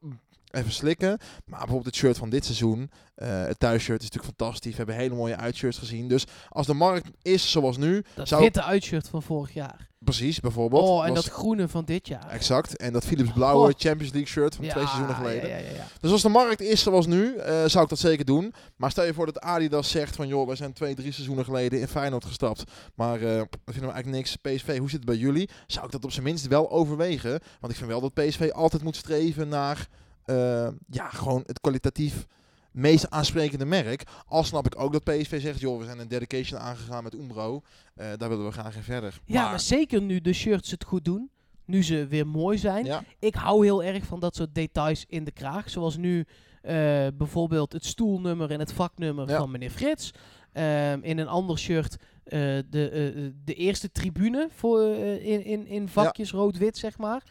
[0.50, 1.18] even slikken.
[1.44, 4.70] Maar bijvoorbeeld het shirt van dit seizoen, eh, het thuisshirt is natuurlijk fantastisch.
[4.70, 6.08] We hebben hele mooie uitshirts gezien.
[6.08, 9.88] Dus als de markt is zoals nu, Dat zou witte uitshirt van vorig jaar.
[9.98, 10.88] precies bijvoorbeeld.
[10.88, 12.28] Oh, en was- dat groene van dit jaar.
[12.30, 12.76] Exact.
[12.76, 13.74] En dat Philips blauwe Oh.
[13.78, 15.48] Champions League shirt van twee seizoenen geleden.
[15.48, 15.86] Ja, ja.
[16.00, 18.54] Dus als de markt is zoals nu, eh, zou ik dat zeker doen.
[18.76, 20.28] Maar stel je voor dat Adidas zegt van...
[20.28, 22.62] joh, wij zijn twee, drie seizoenen geleden in Feyenoord gestapt.
[22.94, 24.36] Maar dat vinden we eigenlijk niks.
[24.36, 25.48] PSV, hoe zit het bij jullie?
[25.66, 27.40] Zou ik dat op zijn minst wel overwegen?
[27.60, 29.88] Want ik vind wel dat PSV altijd moet streven naar...
[30.26, 32.26] eh, ja, gewoon het kwalitatief
[32.72, 34.02] meest aansprekende merk.
[34.26, 35.60] Al snap ik ook dat PSV zegt...
[35.60, 37.62] joh, we zijn een dedication aangegaan met Umbro.
[37.94, 39.20] Eh, daar willen we graag in verder.
[39.24, 41.30] Ja, maar zeker nu de shirts het goed doen.
[41.64, 42.84] Nu ze weer mooi zijn.
[42.84, 45.70] ja, Ik hou heel erg van dat soort details in de kraag.
[45.70, 46.24] Zoals nu
[46.62, 46.74] eh,
[47.14, 49.38] bijvoorbeeld het stoelnummer en het vaknummer Ja.
[49.38, 50.10] van meneer Frits.
[50.52, 56.78] Ehm, in een ander shirt de, de eerste tribune voor, in, in, in vakjes rood-wit,
[56.78, 57.22] zeg maar.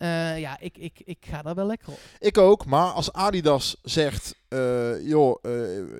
[0.00, 1.98] Eh, ja, ik, ik, ik ga daar wel lekker op.
[2.18, 5.52] Ik ook, maar als Adidas zegt, eh, joh, eh,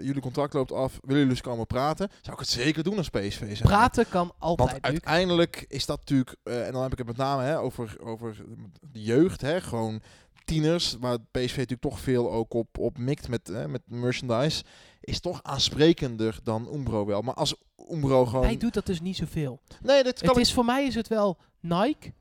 [0.03, 2.09] jullie contract loopt af, willen jullie eens komen praten?
[2.21, 3.57] Zou ik het zeker doen als PSV.
[3.57, 3.61] Zeg.
[3.61, 7.43] Praten kan altijd, Want uiteindelijk is dat natuurlijk, en dan heb ik het met name
[7.43, 8.37] hè, over, over
[8.81, 10.03] de jeugd, hè, gewoon
[10.45, 14.65] tieners, waar PSV natuurlijk toch veel ook op, op mikt met, hè, met merchandise,
[15.01, 17.21] is toch aansprekender dan Umbro wel.
[17.21, 17.55] Maar als
[17.91, 18.45] Umbro gewoon...
[18.45, 19.61] Hij doet dat dus niet zoveel.
[19.83, 22.13] nee, dat kan Het is, voor mij is het wel Nike.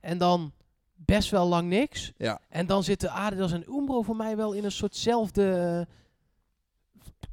[0.00, 0.52] En dan
[0.96, 2.12] best wel lang niks.
[2.16, 2.40] Ja.
[2.48, 5.94] En dan zitten Adidas en Umbro voor mij wel in een soortzelfde eh,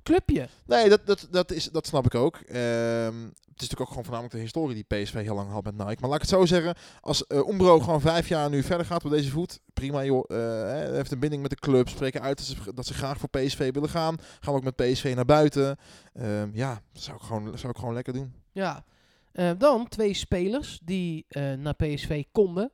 [0.03, 0.47] clubje.
[0.65, 2.35] Nee, dat, dat, dat, is, dat snap ik ook.
[2.35, 5.77] Ehm, het is natuurlijk ook gewoon voornamelijk de historie die PSV heel lang had met
[5.77, 5.97] Nike.
[5.99, 9.05] Maar laat ik het zo zeggen, als eh Umbro gewoon vijf jaar nu verder gaat
[9.05, 10.23] op deze voet, prima joh.
[10.27, 13.29] eh, heeft een binding met de club, spreken uit dat ze, dat ze graag voor
[13.29, 14.15] PSV willen gaan.
[14.39, 15.77] Gaan ook met PSV naar buiten.
[16.13, 18.33] Ehm, ja, dat zou ik, gewoon, zou ik gewoon lekker doen.
[18.51, 18.85] Ja.
[19.31, 21.25] Eh, dan twee spelers die
[21.57, 22.71] naar PSV konden.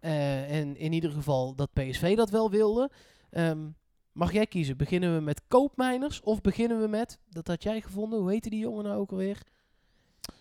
[0.00, 2.90] Eh, en in ieder geval dat PSV dat wel wilde.
[3.30, 3.58] Ehm,
[4.12, 4.76] mag jij kiezen?
[4.76, 8.58] Beginnen we met koopmijners of beginnen we met, dat had jij gevonden, hoe heette die
[8.60, 9.38] jongen nou ook alweer?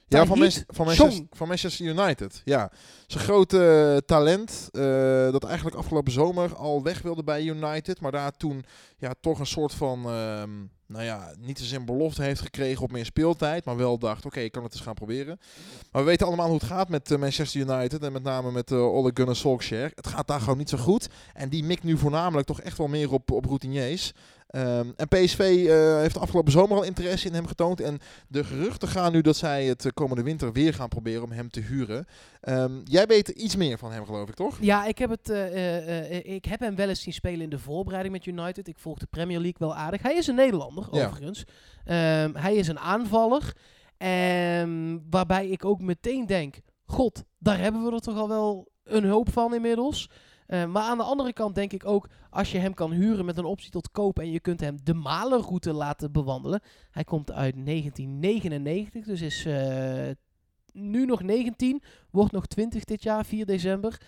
[0.07, 1.28] Ja, van, Manchester- van, Manchester, Song.
[1.32, 2.41] van Manchester United.
[2.45, 2.72] Ja,
[3.07, 4.70] zijn grote eh, talent.
[4.72, 8.01] eh, dat eigenlijk afgelopen zomer al weg wilde bij United.
[8.01, 8.64] Maar daar toen
[8.97, 10.05] ja, toch een soort van.
[10.05, 10.49] ehm,
[10.90, 13.66] nou ja, niet eens een belofte heeft gekregen op meer speeltijd.
[13.66, 15.40] Maar wel dacht: oké, ik kan het eens gaan proberen.
[15.92, 18.04] Maar we weten allemaal hoe het gaat met eh, Manchester United.
[18.04, 19.92] En met name met eh Ole Gunnar Solskjaer.
[19.96, 21.10] Het gaat daar gewoon niet zo goed.
[21.34, 24.14] En die mikt nu voornamelijk toch echt wel meer op, op routiniers.
[24.50, 27.82] Ehm, en PSV eh, heeft de afgelopen zomer al interesse in hem getoond.
[27.82, 31.32] En de geruchten gaan nu dat zij het eh, komende winter weer gaan proberen om
[31.32, 32.06] hem te huren.
[32.41, 34.58] Ehm, jij weet iets meer van hem, geloof ik, toch?
[34.62, 38.14] Ja, ik heb, het, eh, ik heb hem wel eens zien spelen in de voorbereiding
[38.14, 38.68] met United.
[38.68, 40.02] Ik volg de Premier League wel aardig.
[40.02, 41.06] Hij is een Nederlander, Ja.
[41.06, 41.43] overigens.
[41.86, 43.54] Ehm, hij is een aanvaller.
[43.97, 46.60] En waarbij ik ook meteen denk...
[46.86, 50.10] God, daar hebben we er toch al wel een hoop van inmiddels.
[50.50, 52.10] Eh, maar aan de andere kant denk ik ook...
[52.30, 54.20] Als je hem kan huren met een optie tot koop...
[54.20, 56.62] en je kunt hem de malenroute laten bewandelen...
[56.91, 60.10] Hij komt uit 1999, dus is eh,
[60.72, 61.82] nu nog 19...
[62.12, 64.02] Wordt nog 20 dit jaar, 4 december.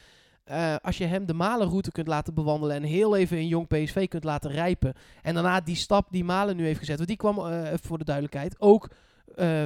[0.43, 4.07] Eh, als je hem de malenroute kunt laten bewandelen en heel even een jong PSV
[4.07, 4.93] kunt laten rijpen.
[5.21, 6.95] En daarna die stap die Malen nu heeft gezet.
[6.95, 7.35] Want die kwam,
[7.81, 8.89] voor de duidelijkheid, ook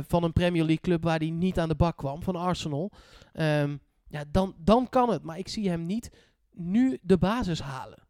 [0.08, 2.92] van een Premier League club waar hij niet aan de bak kwam, van Arsenal.
[3.34, 3.76] Ehm,
[4.08, 5.24] ja, dan, dan kan het.
[5.24, 6.10] Maar ik zie hem niet
[6.56, 8.04] nu de basis halen.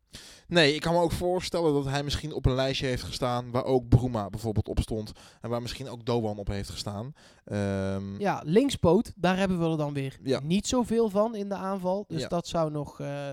[0.48, 3.64] Nee, ik kan me ook voorstellen dat hij misschien op een lijstje heeft gestaan waar
[3.64, 5.12] ook Bruma bijvoorbeeld op stond.
[5.42, 7.14] En waar misschien ook Doan op heeft gestaan.
[7.46, 10.40] Ehm, Ja, linkspoot, daar hebben we er dan weer Ja.
[10.44, 12.06] niet zoveel van in de aanval.
[12.08, 12.28] Dus Ja.
[12.28, 13.00] dat zou nog...
[13.00, 13.30] eh,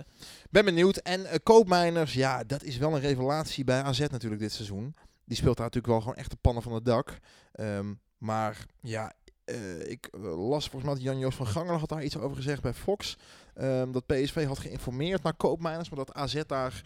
[0.51, 0.97] Ben benieuwd.
[0.97, 4.95] En eh, Koopmeiners, ja, dat is wel een revelatie bij AZ natuurlijk dit seizoen.
[5.25, 7.19] Die speelt daar natuurlijk wel gewoon echt de pannen van het dak.
[7.53, 9.13] Ehm, maar ja,
[9.53, 12.63] eh, ik eh, las volgens mij dat Jan-Joos van Gangelen had daar iets over gezegd
[12.63, 13.17] bij Fox.
[13.55, 16.83] Ehm, dat PSV had geïnformeerd naar Koopmeiners, maar dat AZ daar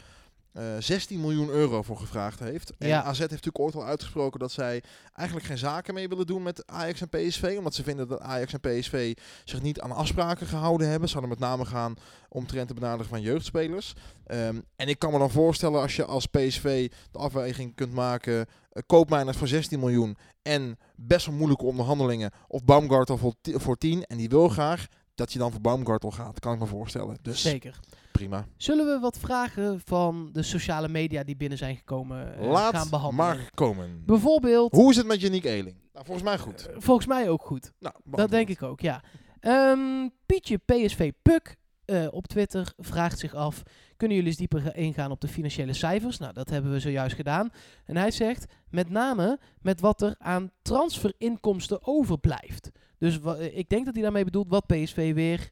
[0.56, 2.72] eh 16 miljoen euro voor gevraagd heeft.
[2.78, 3.02] En Ja.
[3.02, 4.82] AZ heeft natuurlijk ooit al uitgesproken dat zij
[5.12, 7.54] eigenlijk geen zaken mee willen doen met Ajax en PSV.
[7.58, 11.08] Omdat ze vinden dat Ajax en PSV zich niet aan afspraken gehouden hebben.
[11.08, 11.94] Ze hadden met name gaan
[12.28, 13.94] omtrent de benadering van jeugdspelers.
[14.26, 18.34] Ehm, en ik kan me dan voorstellen als je als PSV de afweging kunt maken,
[18.36, 24.16] uh, koopmijners voor 16 miljoen en best wel moeilijke onderhandelingen of Baumgartel voor 10 en
[24.16, 27.16] die wil graag dat je dan voor Baumgartel gaat, kan ik me voorstellen.
[27.22, 27.80] Dus zeker.
[28.16, 28.46] Prima.
[28.56, 32.90] Zullen we wat vragen van de sociale media die binnen zijn gekomen eh, Laat gaan
[32.90, 33.26] behandelen?
[33.36, 34.02] maar komen.
[34.06, 35.76] Bijvoorbeeld, Hoe is het met Janiek Eeling?
[35.92, 36.66] Nou, volgens mij goed.
[36.66, 37.72] eh, volgens mij ook goed.
[37.78, 39.02] Nou, Dat denk ik ook, ja.
[39.40, 43.62] Ehm, Pietje PSV Puk eh, op Twitter vraagt zich af...
[43.96, 46.18] kunnen jullie eens dieper ga- ingaan op de financiële cijfers?
[46.18, 47.50] Nou, dat hebben we zojuist gedaan.
[47.84, 52.70] En hij zegt met name met wat er aan transferinkomsten overblijft.
[52.98, 53.18] Dus
[53.52, 55.50] ik denk dat hij daarmee bedoelt wat PSV weer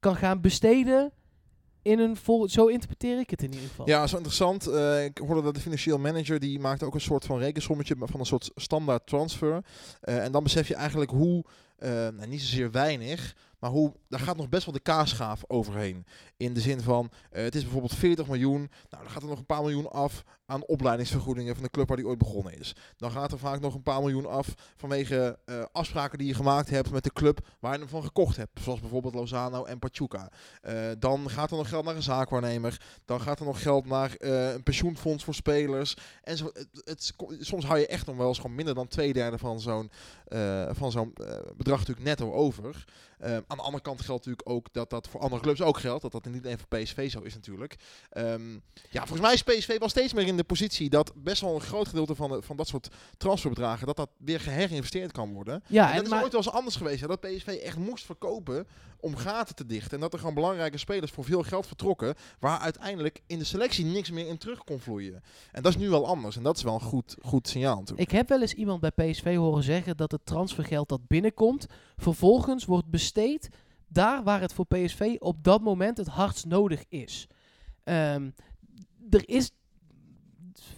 [0.00, 1.12] kan gaan besteden
[1.82, 2.48] in een vol...
[2.48, 3.88] Zo interpreteer ik het in ieder geval.
[3.88, 4.66] Ja, zo interessant.
[4.66, 8.20] Eh, ik hoorde dat de financieel manager die maakte ook een soort van rekensommetje van
[8.20, 9.64] een soort standaard transfer.
[10.00, 11.44] Eh, en dan besef je eigenlijk hoe,
[11.76, 16.06] eh, nou, niet zozeer weinig, maar hoe, daar gaat nog best wel de kaasschaaf overheen.
[16.36, 18.70] In de zin van, het is bijvoorbeeld 40 miljoen.
[18.90, 21.96] Nou, dan gaat er nog een paar miljoen af aan opleidingsvergoedingen van de club waar
[21.96, 22.74] die ooit begonnen is.
[22.96, 26.70] Dan gaat er vaak nog een paar miljoen af vanwege eh, afspraken die je gemaakt
[26.70, 28.60] hebt met de club waar je hem van gekocht hebt.
[28.60, 30.30] Zoals bijvoorbeeld Lozano en Pachuca.
[30.62, 32.80] Eh, dan gaat er nog geld naar een zaakwaarnemer.
[33.04, 35.96] Dan gaat er nog geld naar eh, een pensioenfonds voor spelers.
[36.22, 39.38] En het, het- soms hou je echt nog wel eens gewoon minder dan twee derde
[39.38, 41.12] van zo'n
[41.56, 42.84] bedrag natuurlijk netto over.
[43.20, 46.02] Aan de andere kant geldt natuurlijk ook dat dat voor andere clubs ook geldt.
[46.02, 47.76] Dat dat niet alleen voor PSV zo is natuurlijk.
[48.10, 48.52] Ehm,
[48.90, 51.60] ja, volgens mij is PSV wel steeds meer in de positie dat best wel een
[51.60, 55.62] groot gedeelte van, de, van dat soort transferbedragen, dat dat weer geherinvesteerd kan worden.
[55.66, 57.00] Ja, en en dat is maar, ooit wel eens anders geweest.
[57.00, 58.66] Hè, dat PSV echt moest verkopen
[59.00, 59.94] om gaten te dichten.
[59.94, 62.14] En dat er gewoon belangrijke spelers voor veel geld vertrokken.
[62.38, 65.22] Waar uiteindelijk in de selectie niks meer in terug kon vloeien.
[65.52, 66.36] En dat is nu wel anders.
[66.36, 68.10] En dat is wel een goed, goed signaal natuurlijk.
[68.10, 71.66] ik heb wel eens iemand bij PSV horen zeggen dat het transfergeld dat binnenkomt,
[71.96, 73.48] vervolgens wordt besteed
[73.92, 77.26] daar waar het voor PSV op dat moment het hardst nodig is.
[77.84, 78.30] Ehm,
[79.10, 79.50] er is,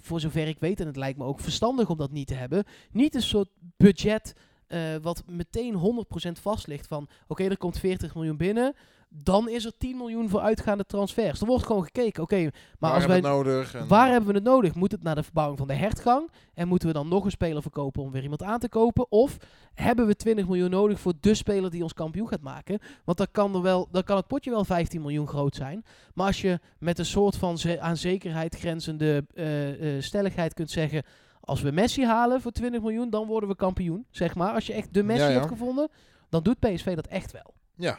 [0.02, 2.64] voor zover ik weet, en het lijkt me ook verstandig om dat niet te hebben,
[2.90, 4.34] niet een soort budget
[4.66, 6.04] eh, wat meteen
[6.36, 8.74] 100% vast ligt van, oké, er komt 40 miljoen binnen,
[9.14, 11.40] dan is er 10 miljoen voor uitgaande transfers.
[11.40, 13.74] Er wordt gewoon gekeken, oké, maar Waar als wij hebben we het nodig?
[13.74, 14.74] En, Waar hebben we het nodig?
[14.74, 16.30] Moet het naar de verbouwing van de hertgang?
[16.54, 19.10] En moeten we dan nog een speler verkopen om weer iemand aan te kopen?
[19.10, 19.36] Of
[19.74, 22.78] hebben we 20 miljoen nodig voor de speler die ons kampioen gaat maken?
[23.04, 25.84] Want dan kan, er wel, dan kan het potje wel 15 miljoen groot zijn.
[26.14, 31.02] Maar als je met een soort van aan zekerheid grenzende eh, eh, stelligheid kunt zeggen...
[31.44, 34.06] Als we Messi halen voor 20 miljoen, dan worden we kampioen.
[34.10, 35.34] Zeg maar, als je echt de Messi Ja, ja.
[35.34, 35.88] hebt gevonden,
[36.28, 37.54] dan doet PSV dat echt wel.
[37.76, 37.98] Ja,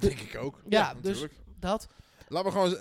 [0.00, 0.60] dat De- denk ik ook.
[0.68, 1.34] Ja, dus- natuurlijk.
[1.60, 1.88] Dat,
[2.28, 2.80] Laten we gewoon, eh,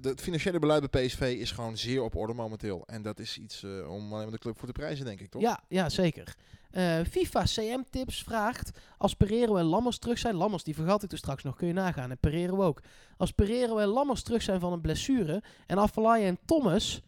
[0.00, 2.82] de- het financiële beleid bij PSV is gewoon zeer op orde momenteel.
[2.86, 5.30] En dat is iets eh, om alleen maar de club voor te prijzen, denk ik,
[5.30, 5.42] toch?
[5.42, 6.34] Ja, ja zeker.
[6.70, 11.10] Eh, FIFA CM Tips vraagt, als Pereiro en Lammers terug zijn, Lammers die vergat ik
[11.10, 12.82] dus straks nog, kun je nagaan, en Pereiro ook.
[13.16, 17.02] Als Pereiro en Lammers terug zijn van een blessure en Afellay en Thomas,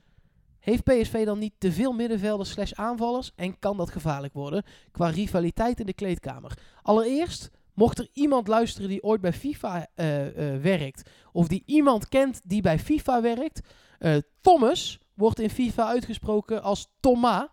[0.60, 5.08] heeft PSV dan niet te veel middenvelders slash aanvallers en kan dat gevaarlijk worden qua
[5.08, 6.58] rivaliteit in de kleedkamer?
[6.82, 7.50] Allereerst,
[7.80, 12.40] mocht er iemand luisteren die ooit bij FIFA eh, eh, werkt, of die iemand kent
[12.44, 13.60] die bij FIFA werkt,
[13.98, 17.46] eh, Thomas wordt in FIFA uitgesproken als Thomas.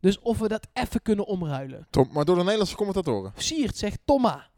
[0.00, 1.86] Dus of we dat even kunnen omruilen.
[1.90, 3.32] Tom, maar door de Nederlandse commentatoren.
[3.36, 4.50] Siert zegt Thomas.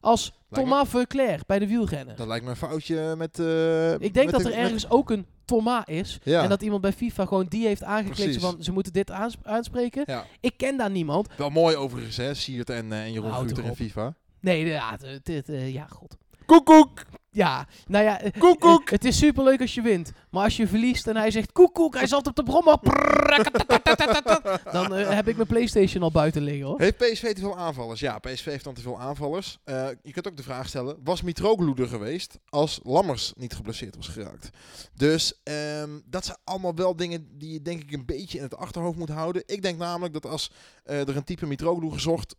[0.00, 2.16] Als Thomas Verclair bij de wielrennen.
[2.16, 3.38] Dat lijkt me een foutje met...
[3.38, 6.18] eh, Ik denk met dat de- er met- ergens ook een Thomas is.
[6.22, 6.42] Ja.
[6.42, 10.02] En dat iemand bij FIFA gewoon die heeft aangeklikt van ze moeten dit aans- aanspreken.
[10.06, 10.24] Ja.
[10.40, 11.28] Ik ken daar niemand.
[11.36, 12.34] Wel mooi overigens, hè?
[12.34, 13.74] Siert en, eh, en Jeroen Houd Gruter in.
[13.76, 14.14] FIFA.
[14.40, 16.16] Nee, ja, het- het- eh, ja, god.
[16.46, 17.02] Koekoek!
[17.32, 18.86] Ja, nou ja, eh, Koekoek!
[18.86, 20.12] eh, het is superleuk als je wint.
[20.30, 22.78] Maar als je verliest en hij zegt koekoek, hij zat op de brommer.
[24.72, 26.80] Dan eh, heb ik mijn Playstation al buiten liggen hoor.
[26.80, 28.00] Heeft PSV te veel aanvallers?
[28.00, 29.58] Ja, PSV heeft dan te veel aanvallers.
[30.02, 34.08] Je kunt ook de vraag stellen, was Mitroglou er geweest als Lammers niet geblesseerd was
[34.08, 34.50] geraakt?
[34.94, 38.56] Dus ehm, dat zijn allemaal wel dingen die je denk ik een beetje in het
[38.56, 39.42] achterhoofd moet houden.
[39.46, 40.52] Ik denk namelijk dat als
[40.84, 42.36] er een type Mitroglou gezocht,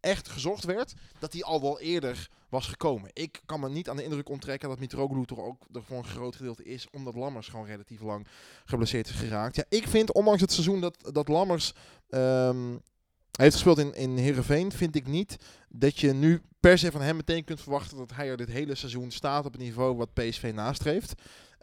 [0.00, 3.10] echt gezocht werd, dat die al wel eerder was gekomen.
[3.12, 6.04] Ik kan me niet aan de indruk onttrekken dat Mitroglou toch ook er voor een
[6.04, 8.26] groot gedeelte is, omdat Lammers gewoon relatief lang
[8.64, 9.56] geblesseerd is geraakt.
[9.56, 11.72] Ja, ik vind, ondanks het seizoen dat, dat Lammers
[12.08, 12.76] ehm,
[13.30, 15.36] heeft gespeeld in, in Heerenveen, vind ik niet
[15.68, 18.74] dat je nu per se van hem meteen kunt verwachten dat hij er dit hele
[18.74, 21.14] seizoen staat op het niveau wat PSV nastreeft.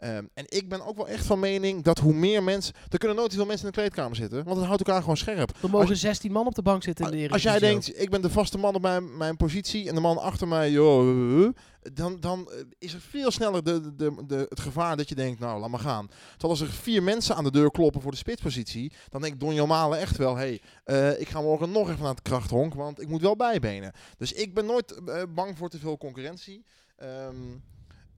[0.04, 2.74] Ehm, en ik ben ook wel echt van mening dat hoe meer mensen...
[2.88, 5.16] Er kunnen nooit te veel mensen in de kleedkamer zitten, want het houdt elkaar gewoon
[5.16, 5.52] scherp.
[5.62, 8.22] Er mogen 16 man op de bank zitten in de Als jij denkt, ik ben
[8.22, 11.52] de vaste man op mijn, mijn positie en de man achter mij, joh, eh, eh,
[11.92, 15.40] dan, dan eh, is er veel sneller de, de, de, het gevaar dat je denkt,
[15.40, 16.06] nou, laat maar gaan.
[16.30, 19.60] Terwijl als er vier mensen aan de deur kloppen voor de spitspositie, dan denkt Donny
[19.60, 23.00] Malen echt wel, hé, hey, eh, ik ga morgen nog even naar het krachthonk, want
[23.00, 23.92] ik moet wel bijbenen.
[24.16, 26.64] Dus ik ben nooit eh, bang voor te veel concurrentie.
[26.96, 27.34] Ehm,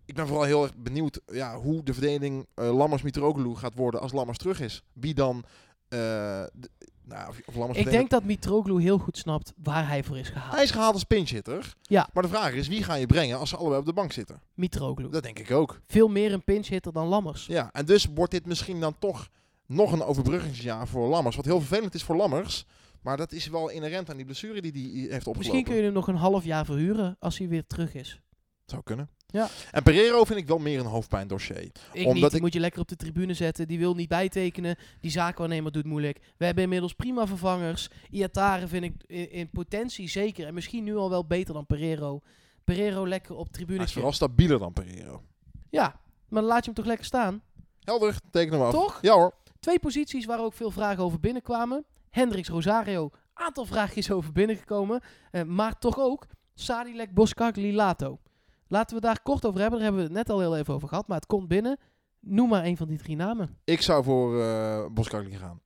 [0.06, 4.00] ik ben vooral heel erg benieuwd ja, hoe de verdeling eh Lammers Mitroglou gaat worden
[4.00, 4.82] als Lammers terug is.
[4.92, 5.44] Wie dan...
[5.88, 6.70] de-
[7.08, 10.28] nou, of, of Lammers Ik denk dat Mitroglou heel goed snapt waar hij voor is
[10.28, 10.54] gehaald.
[10.54, 11.74] hij is gehaald als pinchhitter.
[11.82, 12.08] Ja.
[12.12, 14.40] Maar de vraag is, wie ga je brengen als ze allebei op de bank zitten?
[14.54, 15.10] Mitroglou.
[15.10, 15.80] Dat denk ik ook.
[15.86, 17.46] Veel meer een pinch-hitter dan Lammers.
[17.46, 19.28] Ja, en dus wordt dit misschien dan toch
[19.66, 21.36] nog een overbruggingsjaar voor Lammers.
[21.36, 22.64] Wat heel vervelend is voor Lammers.
[23.02, 25.38] Maar dat is wel inherent aan die blessure die hij heeft opgelopen.
[25.38, 28.20] Misschien kun je hem nog een half jaar verhuren als hij weer terug is.
[28.64, 29.08] Zou kunnen.
[29.36, 29.48] Ja.
[29.70, 31.58] En Pereiro vind ik wel meer een hoofdpijndossier.
[31.92, 33.68] Ik Omdat niet, ik- moet je lekker op de tribune zetten.
[33.68, 34.76] Die wil niet bijtekenen.
[35.00, 36.18] Die zaakwaarnemer doet moeilijk.
[36.36, 37.88] We hebben inmiddels prima vervangers.
[38.10, 40.46] Iatare vind ik in, in potentie zeker.
[40.46, 42.20] En misschien nu al wel beter dan Pereiro.
[42.64, 43.88] Pereiro lekker op Hij is tribune.
[43.88, 45.22] vooral stabieler dan Pereiro.
[45.70, 47.42] Ja, maar dan laat je hem toch lekker staan?
[47.80, 48.72] Helder, teken hem af.
[48.72, 48.98] Toch?
[49.02, 49.34] Ja hoor.
[49.60, 51.84] Twee posities waar ook veel vragen over binnenkwamen.
[52.10, 55.00] Hendricks, Rosario, aantal vraagjes over binnengekomen.
[55.30, 58.18] Eh, maar toch ook Sadilek, Boskakli, Lato.
[58.68, 59.78] Laten we daar kort over hebben.
[59.78, 61.06] Daar hebben we het net al heel even over gehad.
[61.06, 61.78] Maar het komt binnen.
[62.20, 63.58] Noem maar een van die drie namen.
[63.64, 65.60] Ik zou voor eh Boskakli gaan.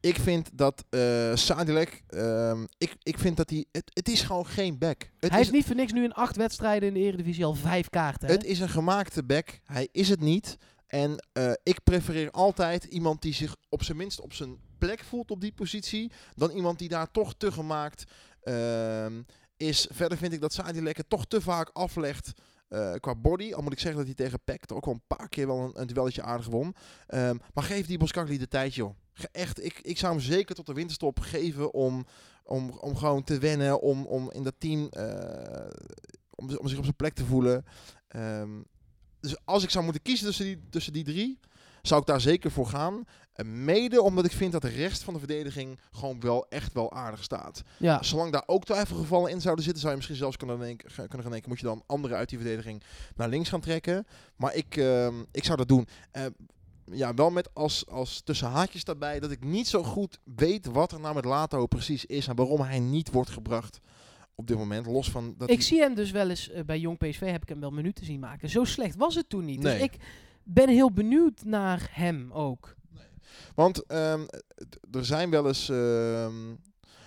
[0.00, 4.46] Ik vind dat eh Sadilek, ehm, ik, ik vind dat hij, het, het is gewoon
[4.46, 5.00] geen back.
[5.00, 7.54] Het Hij is, heeft niet voor niks nu in acht wedstrijden in de Eredivisie al
[7.54, 8.28] vijf kaarten.
[8.28, 8.34] Hè?
[8.34, 9.60] Het is een gemaakte back.
[9.64, 10.58] Hij is het niet.
[10.86, 15.30] En eh, ik prefereer altijd iemand die zich op zijn minst op zijn plek voelt
[15.30, 16.12] op die positie.
[16.34, 18.04] Dan iemand die daar toch te gemaakt
[18.42, 19.22] ehm,
[19.56, 19.86] is.
[19.90, 22.32] Verder vind ik dat Sadilek het toch te vaak aflegt.
[22.68, 25.16] eh, qua body, al moet ik zeggen dat hij tegen Peck er ook wel een
[25.16, 26.74] paar keer wel een, een duelletje aardig won.
[27.06, 28.94] Ehm, maar geef die Boskakli de tijd, joh.
[29.32, 32.06] Echt, ik, ik zou hem zeker tot de winterstop geven om,
[32.44, 35.70] om, om gewoon te wennen, om, om in dat team, eh,
[36.30, 37.64] om, om zich op zijn plek te voelen.
[38.08, 38.62] Ehm,
[39.20, 41.38] dus als ik zou moeten kiezen tussen die, tussen die drie,
[41.86, 43.04] zou ik daar zeker voor gaan.
[43.32, 46.92] En mede omdat ik vind dat de rest van de verdediging gewoon wel echt wel
[46.92, 47.62] aardig staat.
[47.78, 48.02] ja.
[48.02, 51.30] Zolang daar ook twijfelgevallen in zouden zitten, zou je misschien zelfs kunnen, denken, kunnen gaan
[51.30, 52.82] denken, moet je dan anderen uit die verdediging
[53.16, 54.06] naar links gaan trekken.
[54.36, 55.86] Maar ik, ehm, ik zou dat doen.
[56.10, 56.24] Eh,
[56.90, 60.92] ja, wel met als, als tussen haakjes daarbij dat ik niet zo goed weet wat
[60.92, 63.80] er nou met Lato precies is en waarom hij niet wordt gebracht
[64.34, 64.86] op dit moment.
[64.86, 67.48] Los van dat Ik zie hem dus wel eens eh, bij Jong PSV heb ik
[67.48, 68.48] hem wel minuten zien maken.
[68.48, 69.60] Zo slecht was het toen niet.
[69.60, 69.72] Nee.
[69.72, 69.96] Dus ik
[70.46, 72.74] ben heel benieuwd naar hem ook.
[73.54, 74.20] Want ehm,
[74.90, 75.68] er zijn wel eens.
[75.68, 76.50] ehm,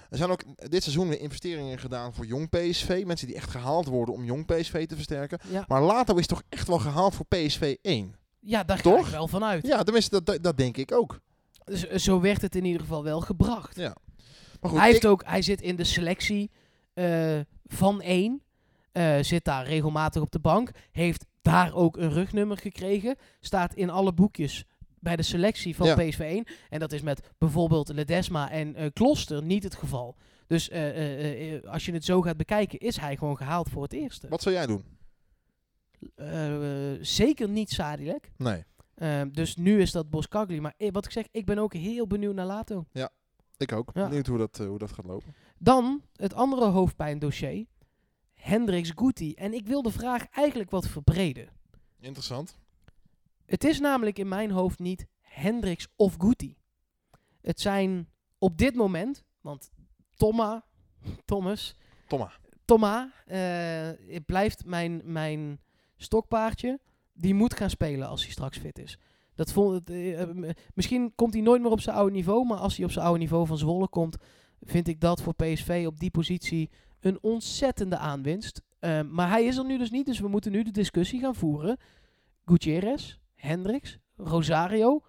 [0.09, 3.03] er zijn ook dit seizoen weer investeringen gedaan voor jong PSV.
[3.05, 5.39] Mensen die echt gehaald worden om jong PSV te versterken.
[5.49, 8.15] Ja, Maar later is toch echt wel gehaald voor PSV 1.
[8.39, 9.05] ja daar ga Toch?
[9.05, 9.67] ik wel van uit.
[9.67, 11.19] Ja, tenminste, dat, dat, denk ik ook.
[11.65, 13.75] Dus, eh, zo werd het in ieder geval wel gebracht.
[13.75, 13.95] Ja.
[14.61, 16.51] Maar goed, hij, heeft ook, hij zit in de selectie
[16.93, 18.41] eh, van één.
[18.91, 20.71] eh, zit daar regelmatig op de bank.
[20.91, 23.15] Heeft daar ook een rugnummer gekregen.
[23.39, 24.65] Staat in alle boekjes
[24.99, 25.95] bij de selectie van Ja.
[25.95, 26.43] PSV 1.
[26.69, 30.15] En dat is met bijvoorbeeld Ledesma en eh Kloster niet het geval.
[30.47, 33.93] Dus eh, eh, als je het zo gaat bekijken, is hij gewoon gehaald voor het
[33.93, 34.27] eerste.
[34.27, 34.83] wat zou jij doen?
[37.01, 38.31] Zeker niet Sadilek.
[38.37, 38.63] Nee,
[38.95, 40.59] Eh, dus nu is dat Boskagli.
[40.61, 42.85] Maar wat ik zeg, ik ben ook heel benieuwd naar Lato.
[43.57, 43.91] ik ook.
[43.93, 44.07] Ja.
[44.07, 45.33] Benieuwd hoe dat, hoe dat gaat lopen.
[45.57, 47.65] Dan het andere hoofdpijndossier.
[48.39, 49.33] Hendricks Guti.
[49.33, 51.49] En ik wil de vraag eigenlijk wat verbreden.
[51.99, 52.57] Interessant.
[53.45, 56.57] Het is namelijk in mijn hoofd niet Hendricks of Guti.
[57.41, 59.71] Het zijn op dit moment, want
[60.15, 60.61] Thomas,
[61.25, 61.75] Thomas,
[62.07, 62.39] Thomas.
[62.65, 63.39] Thomas eh,
[64.07, 65.59] het blijft mijn, mijn
[65.97, 66.79] stokpaardje.
[67.13, 68.99] Die moet gaan spelen als hij straks fit is.
[69.35, 72.45] Dat vond, eh, eh, m- misschien komt hij nooit meer op zijn oude niveau.
[72.45, 74.17] Maar als hij op zijn oude niveau van Zwolle komt,
[74.61, 76.69] vind ik dat voor PSV op die positie
[76.99, 78.61] een ontzettende aanwinst.
[78.79, 80.05] Eh, maar hij is er nu dus niet.
[80.05, 81.77] Dus we moeten nu de discussie gaan voeren.
[82.45, 85.03] Gutierrez, Hendricks, Rosario.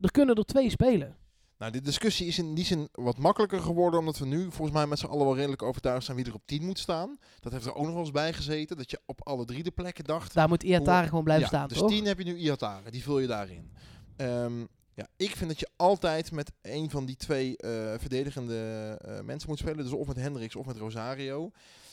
[0.00, 1.16] Er kunnen er twee spelen.
[1.58, 4.86] Nou, die discussie is in die zin wat makkelijker geworden, omdat we nu volgens mij
[4.86, 7.18] met z'n allen wel redelijk overtuigd zijn wie er op 10 moet staan.
[7.40, 9.70] Dat heeft er ook nog wel eens bij gezeten, dat je op alle drie de
[9.70, 10.34] plekken dacht.
[10.34, 11.88] Daar moet Iatare gewoon blijven ja, staan, dus toch?
[11.88, 13.72] 10 heb je nu Iatare, die vul je daarin.
[14.16, 14.64] Ehm,
[14.94, 18.58] ja, ik vind dat je altijd met een van die twee eh, verdedigende
[19.00, 19.84] eh, mensen moet spelen.
[19.84, 21.50] Dus of met Hendricks of met Rosario.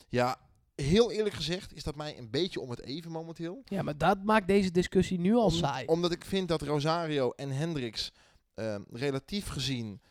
[0.09, 0.37] Ja,
[0.75, 3.61] heel eerlijk gezegd is dat mij een beetje om het even momenteel.
[3.65, 5.85] Ja, maar dat maakt deze discussie nu al Om- saai.
[5.85, 8.11] Omdat ik vind dat Rosario en Hendricks
[8.53, 10.01] ehm, relatief gezien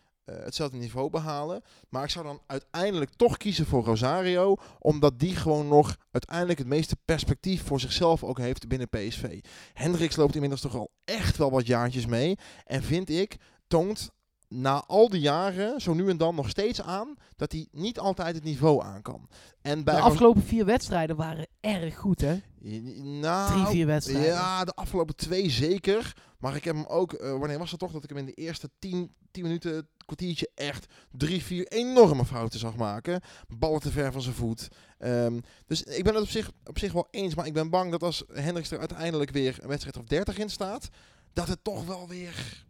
[0.44, 1.62] hetzelfde niveau behalen.
[1.88, 4.56] Maar ik zou dan uiteindelijk toch kiezen voor Rosario.
[4.78, 9.40] Omdat die gewoon nog uiteindelijk het meeste perspectief voor zichzelf ook heeft binnen PSV.
[9.72, 12.38] Hendricks loopt inmiddels toch al echt wel wat jaartjes mee.
[12.64, 14.10] En vind ik, toont
[14.48, 18.34] na al die jaren zo nu en dan nog steeds aan dat hij niet altijd
[18.34, 19.28] het niveau aan kan.
[19.62, 22.40] En bij De afgelopen vier wedstrijden waren erg goed, hè?
[23.20, 24.30] nou, Drie, vier wedstrijden.
[24.30, 26.16] ja, de afgelopen twee zeker.
[26.40, 28.32] Maar ik heb hem ook, eh, wanneer was het toch, dat ik hem in de
[28.34, 33.20] eerste tien, tien minuten, kwartiertje echt drie, vier enorme fouten zag maken.
[33.48, 34.68] Ballen te ver van zijn voet.
[34.98, 37.90] Ehm, dus ik ben het op zich, op zich wel eens, maar ik ben bang
[37.90, 40.88] dat als Hendricks er uiteindelijk weer een wedstrijd of 30 in staat,
[41.32, 42.64] dat het toch wel weer...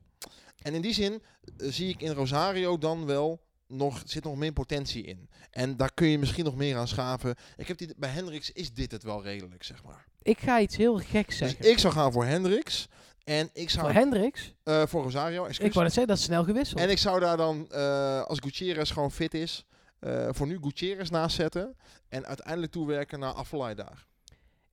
[0.63, 1.23] En in die zin
[1.57, 5.29] eh, zie ik in Rosario dan wel nog, zit nog meer potentie in.
[5.51, 7.35] En daar kun je misschien nog meer aan schaven.
[7.57, 10.07] Ik heb die, bij Hendricks is dit het wel redelijk, zeg maar.
[10.23, 11.71] Ik ga iets heel geks Dus zeggen.
[11.71, 12.89] ik zou gaan voor Hendricks.
[13.31, 13.87] En ik zou...
[13.87, 14.55] Voor Hendricks?
[14.63, 15.67] eh, voor Rosario, excuus.
[15.67, 16.81] Ik wou net zeggen, dat is snel gewisseld.
[16.81, 19.67] En ik zou daar dan, eh, als Gutierrez gewoon fit is,
[19.99, 21.77] eh, voor nu Gutierrez naast zetten.
[22.09, 24.07] En uiteindelijk toewerken naar Affelay daar.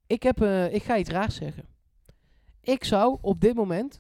[0.08, 0.42] Ik, heb,
[0.72, 1.64] ik ga iets raars zeggen.
[2.62, 4.00] Ik zou op dit moment,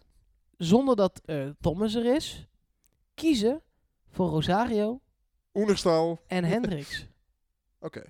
[0.58, 1.22] zonder dat
[1.62, 2.48] Thomas er is,
[3.14, 3.62] kiezen
[4.10, 5.02] voor Rosario
[5.54, 6.20] Oenerstal.
[6.28, 7.08] en Hendricks.
[7.80, 8.04] Oké.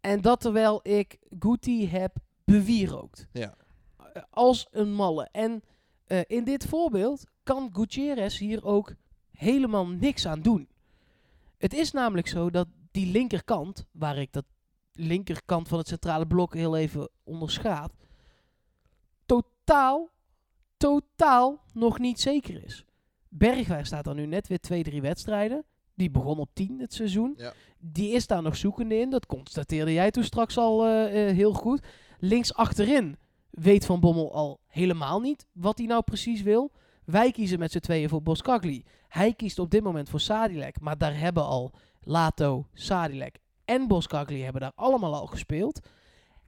[0.00, 3.26] En dat terwijl ik Guti heb bewierookt.
[3.32, 3.54] Ja.
[4.14, 5.28] Eh, Als een malle.
[5.32, 5.62] En
[6.04, 8.94] eh, in dit voorbeeld kan Gutierrez hier ook
[9.30, 10.68] helemaal niks aan doen.
[11.58, 14.44] Het is namelijk zo dat die linkerkant, waar ik dat
[14.92, 17.92] linkerkant van het centrale blok heel even onderschaat,
[19.26, 20.10] totaal,
[20.76, 22.84] totaal nog niet zeker is.
[23.28, 25.64] Bergwijn staat er nu net weer twee, drie wedstrijden.
[25.94, 27.34] Die begon op 10 het seizoen.
[27.36, 27.52] Ja.
[27.78, 29.10] Die is daar nog zoekende in.
[29.10, 31.86] Dat constateerde jij toen straks al eh, heel goed.
[32.18, 33.16] Links achterin
[33.54, 36.72] weet Van Bommel al helemaal niet wat hij nou precies wil.
[37.04, 38.84] Wij kiezen met z'n tweeën voor Boskagli.
[39.08, 40.80] Hij kiest op dit moment voor Sadilek.
[40.80, 45.80] Maar daar hebben al Lato, Sadilek en Boskagli hebben daar allemaal al gespeeld.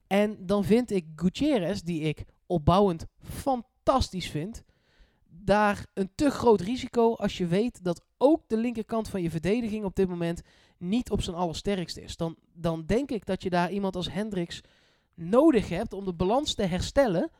[0.06, 4.62] En dan vind ik Gutierrez, die ik opbouwend fantastisch vind,
[5.28, 9.84] daar een te groot risico als je weet dat ook de linkerkant van je verdediging
[9.84, 10.42] op dit moment
[10.78, 12.16] niet op zijn allersterkste is.
[12.16, 14.60] Dan, dan denk ik dat je daar iemand als Hendricks
[15.16, 17.30] nodig hebt om de balans te herstellen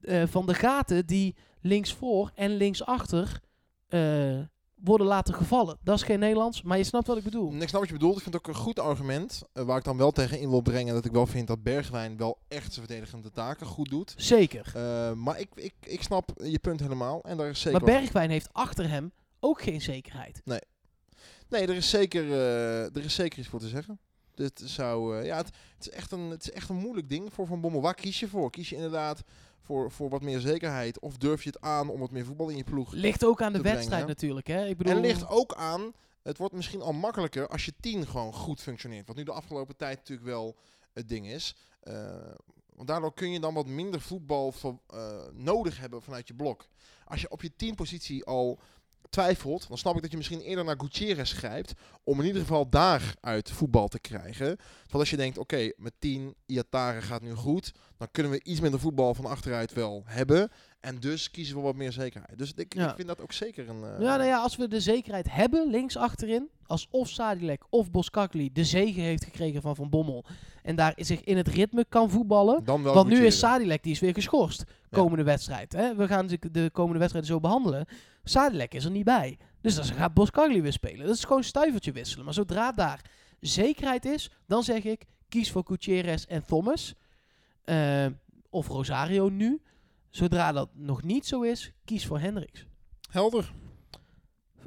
[0.00, 3.40] eh, van de gaten die linksvoor en linksachter
[3.88, 4.38] eh
[4.84, 5.78] worden laten gevallen.
[5.82, 7.52] Dat is geen Nederlands, maar je snapt wat ik bedoel.
[7.54, 8.16] Ik snap wat je bedoelt.
[8.16, 9.42] Ik vind het ook een goed argument.
[9.52, 10.94] eh, waar ik dan wel tegen in wil brengen.
[10.94, 14.14] Dat ik wel vind dat Bergwijn wel echt zijn verdedigende taken goed doet.
[14.16, 14.72] Zeker.
[15.16, 17.22] Maar ik, ik, ik snap je punt helemaal.
[17.24, 17.80] En daar is zeker.
[17.80, 20.40] Maar wat- Bergwijn heeft achter hem ook geen zekerheid.
[20.44, 22.32] Nee, er is, zeker,
[22.94, 23.98] er is zeker iets voor te zeggen.
[24.40, 27.32] Dit zou, eh, ja, het, het, is echt een, het is echt een moeilijk ding
[27.32, 27.80] voor Van Bommel.
[27.80, 28.50] Waar kies je voor?
[28.50, 29.22] Kies je inderdaad
[29.60, 30.98] voor, voor wat meer zekerheid?
[30.98, 32.92] Of durf je het aan om wat meer voetbal in je ploeg?
[32.92, 34.46] Ligt ook aan de brengen, wedstrijd natuurlijk.
[34.46, 34.66] Hè?
[34.66, 38.34] Ik bedoel, En ligt ook aan, het wordt misschien al makkelijker als je tien gewoon
[38.34, 39.06] goed functioneert.
[39.06, 40.56] Wat nu de afgelopen tijd natuurlijk wel
[40.92, 41.56] het ding is.
[41.80, 41.94] Eh,
[42.74, 46.66] want daardoor kun je dan wat minder voetbal van, eh, nodig hebben vanuit je blok.
[47.04, 48.60] Als je op je tien positie al
[49.10, 51.72] twijfelt, dan snap ik dat je misschien eerder naar Gutierrez grijpt.
[52.04, 54.46] Om in ieder geval daaruit voetbal te krijgen.
[54.46, 57.72] Want als je denkt, oké, met 10 Iatare gaat nu goed.
[57.98, 60.50] Dan kunnen we iets minder voetbal van achteruit wel hebben.
[60.80, 62.38] En dus kiezen we wat meer zekerheid.
[62.38, 62.88] Dus ik, Ja.
[62.88, 63.84] ik vind dat ook zeker een...
[63.84, 67.90] eh, Ja, nou ja, als we de zekerheid hebben links achterin, als of Sadilek of
[67.90, 70.24] Boskakli de zegen heeft gekregen van Van Bommel
[70.62, 72.64] en daar zich in het ritme kan voetballen.
[72.64, 73.38] Dan wel Want nu is.
[73.38, 75.72] Sadilek, die is weer geschorst komende wedstrijd.
[75.72, 75.94] Hè?
[75.94, 77.86] We gaan de komende wedstrijden zo behandelen.
[78.24, 79.38] Sadilek is er niet bij.
[79.60, 81.06] Dus dan gaat Boskagli weer spelen.
[81.06, 82.24] Dat is gewoon stuivertje wisselen.
[82.24, 83.00] Maar zodra daar
[83.40, 86.94] zekerheid is, dan zeg ik, kies voor Gutierrez en Thomas.
[87.64, 88.06] Eh,
[88.50, 89.60] of Rosario nu.
[90.10, 92.66] Zodra dat nog niet zo is, kies voor Hendricks.
[93.10, 93.52] Helder.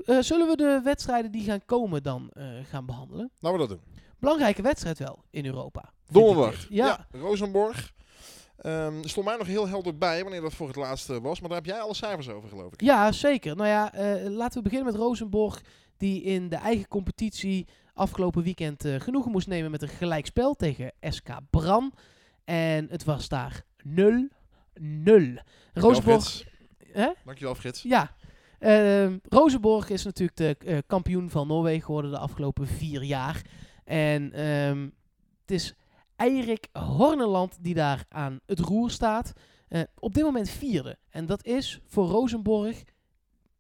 [0.06, 3.32] Eh, zullen we de wedstrijden die gaan komen dan eh, gaan behandelen?
[3.40, 3.94] Laten we dat doen.
[4.20, 5.94] Belangrijke wedstrijd wel in Europa.
[6.10, 6.60] Donderdag.
[6.60, 6.68] dit.
[6.70, 7.94] Ja, Rosenborg.
[8.58, 11.40] Ehm stond mij nog heel helder bij wanneer dat voor het laatste was.
[11.40, 12.82] Maar daar heb jij alle cijfers over, geloof ik.
[12.82, 13.56] Ja, zeker.
[13.56, 15.62] Nou ja, eh, laten we beginnen met Rosenborg,
[15.98, 20.92] die in de eigen competitie afgelopen weekend eh, genoegen moest nemen met een gelijkspel tegen
[21.02, 21.94] SK Bran.
[22.44, 23.92] En het was daar 0-0.
[26.02, 26.46] Frits.
[26.92, 27.10] hè?
[27.26, 27.82] Dankjewel, Frits.
[27.82, 28.16] Ja.
[29.30, 33.42] Rosenborg is natuurlijk de eh, kampioen van Noorwegen geworden de afgelopen vier jaar.
[33.84, 34.90] En ehm,
[35.42, 35.76] het is
[36.16, 39.34] Eirik Horneland die daar aan het roer staat.
[39.68, 40.98] Eh, op dit moment vierde.
[41.10, 42.84] En dat is voor Rosenborg,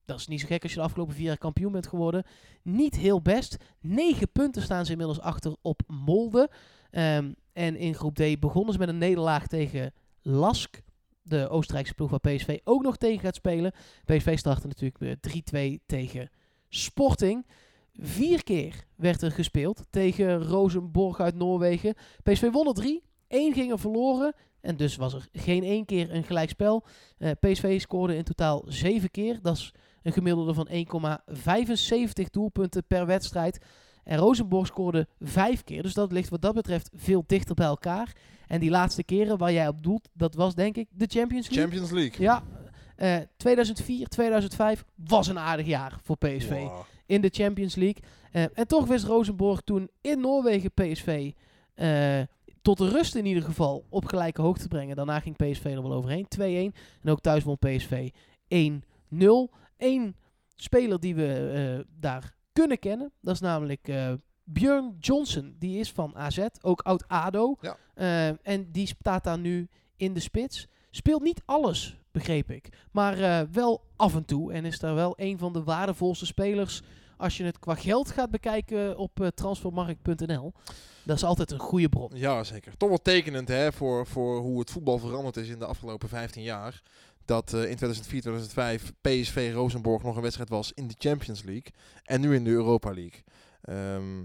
[0.05, 2.23] dat is niet zo gek als je de afgelopen vier jaar kampioen bent geworden,
[2.61, 3.57] niet heel best.
[3.79, 6.49] Negen punten staan ze inmiddels achter op Molde.
[6.89, 10.81] Ehm, en in groep D begonnen ze met een nederlaag tegen Lask.
[11.23, 13.71] De Oostenrijkse ploeg waar PSV ook nog tegen gaat spelen.
[14.05, 15.43] PSV startte natuurlijk met
[15.81, 16.29] 3-2 tegen
[16.69, 17.45] Sporting.
[17.93, 21.95] Vier keer werd er gespeeld tegen Rosenborg uit Noorwegen.
[22.23, 23.03] PSV won er drie.
[23.27, 24.33] Één ging er verloren.
[24.61, 26.85] En dus was er geen één keer een gelijkspel.
[27.17, 29.39] Eh PSV scoorde in totaal zeven keer.
[29.41, 33.65] Dat is een gemiddelde van 1,75 doelpunten per wedstrijd.
[34.03, 35.83] En Rosenborg scoorde vijf keer.
[35.83, 38.15] Dus dat ligt wat dat betreft veel dichter bij elkaar.
[38.47, 41.63] En die laatste keren waar jij op doelt, dat was denk ik de Champions League.
[41.63, 42.21] Champions League.
[42.21, 42.43] Ja,
[42.95, 46.81] eh 2004, 2005 was een aardig jaar voor PSV Wow.
[47.05, 48.03] in de Champions League.
[48.31, 51.31] Eh, en toch wist Rosenborg toen in Noorwegen PSV
[51.73, 52.21] eh,
[52.61, 54.95] tot de rust in ieder geval op gelijke hoogte te brengen.
[54.95, 56.39] Daarna ging PSV er wel overheen, 2-1.
[57.01, 58.09] En ook thuis won PSV
[58.47, 59.49] 1-0.
[59.77, 60.15] Eén
[60.55, 65.55] speler die we eh, daar kunnen kennen, dat is namelijk eh Björn Johnson.
[65.59, 67.55] Die is van AZ, ook oud ADO.
[67.61, 67.77] Ja.
[67.93, 70.67] Eh, en die staat daar nu in de spits.
[70.91, 72.69] Speelt niet alles, begreep ik.
[72.91, 74.53] Maar eh, wel af en toe.
[74.53, 76.81] En is daar wel een van de waardevolste spelers
[77.17, 80.53] als je het qua geld gaat bekijken op eh, transfermarkt.nl.
[81.03, 82.11] Dat is altijd een goede bron.
[82.13, 82.77] Ja, zeker.
[82.77, 86.43] Toch wel tekenend hè, voor, voor hoe het voetbal veranderd is in de afgelopen 15
[86.43, 86.81] jaar.
[87.25, 91.73] Dat eh, in 2004, 2005 PSV Rosenborg nog een wedstrijd was in de Champions League.
[92.03, 93.23] En nu in de Europa League.
[93.61, 94.23] Ehm,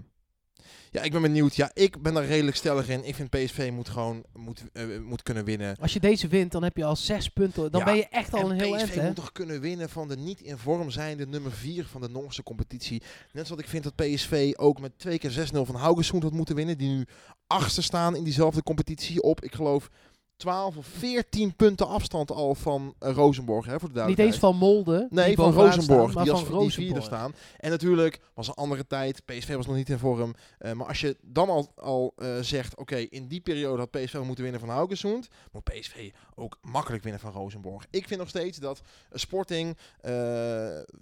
[0.91, 1.55] Ja, ik ben benieuwd.
[1.55, 3.03] Ja, ik ben daar redelijk stellig in.
[3.07, 5.77] Ik vind PSV moet gewoon moet, eh, moet kunnen winnen.
[5.77, 7.71] Als je deze wint, dan heb je al zes punten.
[7.71, 9.05] Dan Ja, ben je echt al En een heel PSV eind, hè?
[9.05, 12.43] moet toch kunnen winnen van de niet in vorm zijnde nummer 4 van de Noorse
[12.43, 13.01] competitie.
[13.31, 16.55] Net zoals ik vind dat PSV ook met twee keer 6-0 van Haugesund had moeten
[16.55, 16.77] winnen.
[16.77, 17.05] Die nu
[17.47, 19.89] achtste staan in diezelfde competitie op, ik geloof,
[20.39, 23.65] 12 of 14 punten afstand al van eh, Rosenborg.
[23.65, 25.07] Hè, voor de Niet eens van Molde.
[25.09, 26.01] Nee, van bovenaan Rosenborg.
[26.11, 27.05] staan, maar die als van die vierde Rosenborg.
[27.05, 27.33] staan.
[27.57, 29.25] En natuurlijk was een andere tijd.
[29.25, 30.35] PSV was nog niet in vorm.
[30.57, 34.13] Eh, maar als je dan al, al eh, zegt, oké, in die periode had PSV
[34.23, 37.85] moeten winnen van Haugesund, moet PSV ook makkelijk winnen van Rosenborg.
[37.89, 38.81] Ik vind nog steeds dat
[39.11, 39.77] Sporting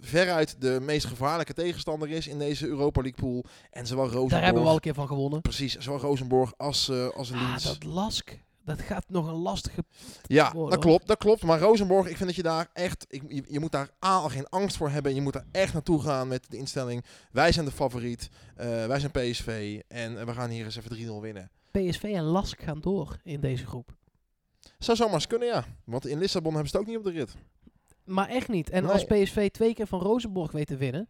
[0.00, 3.44] veruit de meest gevaarlijke tegenstander is in deze Europa League pool.
[3.70, 5.40] En zowel Rosenborg, Daar hebben we al een keer van gewonnen.
[5.40, 7.64] precies, zowel Rosenborg als, als Ah, Linz.
[7.64, 8.38] dat Lask.
[8.68, 9.84] Dat gaat nog een lastige...
[10.22, 11.42] Ja, worden, dat klopt, dat klopt.
[11.42, 14.28] Maar Rosenborg, ik vind dat je daar echt, ik, je, je moet daar A, al
[14.28, 15.14] geen angst voor hebben.
[15.14, 17.04] Je moet daar echt naartoe gaan met de instelling.
[17.32, 21.18] Wij zijn de favoriet, eh, wij zijn PSV en eh, we gaan hier eens even
[21.18, 21.50] 3-0 winnen.
[21.70, 23.96] PSV en Lask gaan door in deze groep.
[24.78, 25.64] Zou zomaar eens kunnen, ja.
[25.84, 27.34] Want in Lissabon hebben ze het ook niet op de rit.
[28.04, 28.70] Maar echt niet.
[28.70, 28.92] En Nee.
[28.92, 31.08] als PSV twee keer van Rosenborg weet te winnen,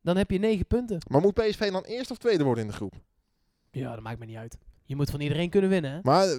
[0.00, 0.98] dan heb je negen punten.
[1.08, 2.94] Maar moet PSV dan eerst of tweede worden in de groep?
[3.70, 4.58] Ja, dat maakt me niet uit.
[4.88, 5.90] Je moet van iedereen kunnen winnen.
[5.92, 5.98] Hè?
[6.02, 6.38] Maar eh,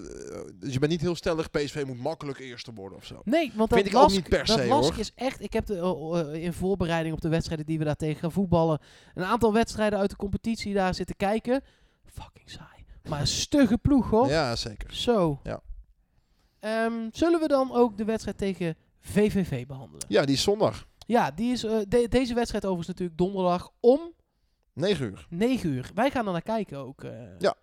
[0.55, 3.21] dus je bent niet heel stellig, PSV moet makkelijk eerste worden of zo.
[3.23, 4.99] Nee, want Vind dat ik ook Lask, niet per dat se, Lask hoor.
[4.99, 5.41] is echt...
[5.41, 8.31] Ik heb de, eh, eh, in voorbereiding op de wedstrijden die we daar tegen gaan
[8.31, 8.79] voetballen...
[9.13, 11.61] een aantal wedstrijden uit de competitie daar zitten kijken.
[12.05, 12.85] Fucking saai.
[13.09, 14.27] Maar een stugge ploeg, hoor.
[14.27, 14.93] Ja, zeker.
[14.93, 15.39] Zo.
[15.43, 15.61] Ja.
[16.59, 20.05] Ehm, zullen we dan ook de wedstrijd tegen VVV behandelen?
[20.07, 20.87] Ja, die is zondag.
[21.05, 23.99] Ja, die is, eh, de- deze wedstrijd overigens natuurlijk donderdag om
[24.73, 25.25] 9 uur.
[25.29, 25.91] 9 uur.
[25.93, 27.01] Wij gaan er naar kijken ook.
[27.39, 27.55] Ja.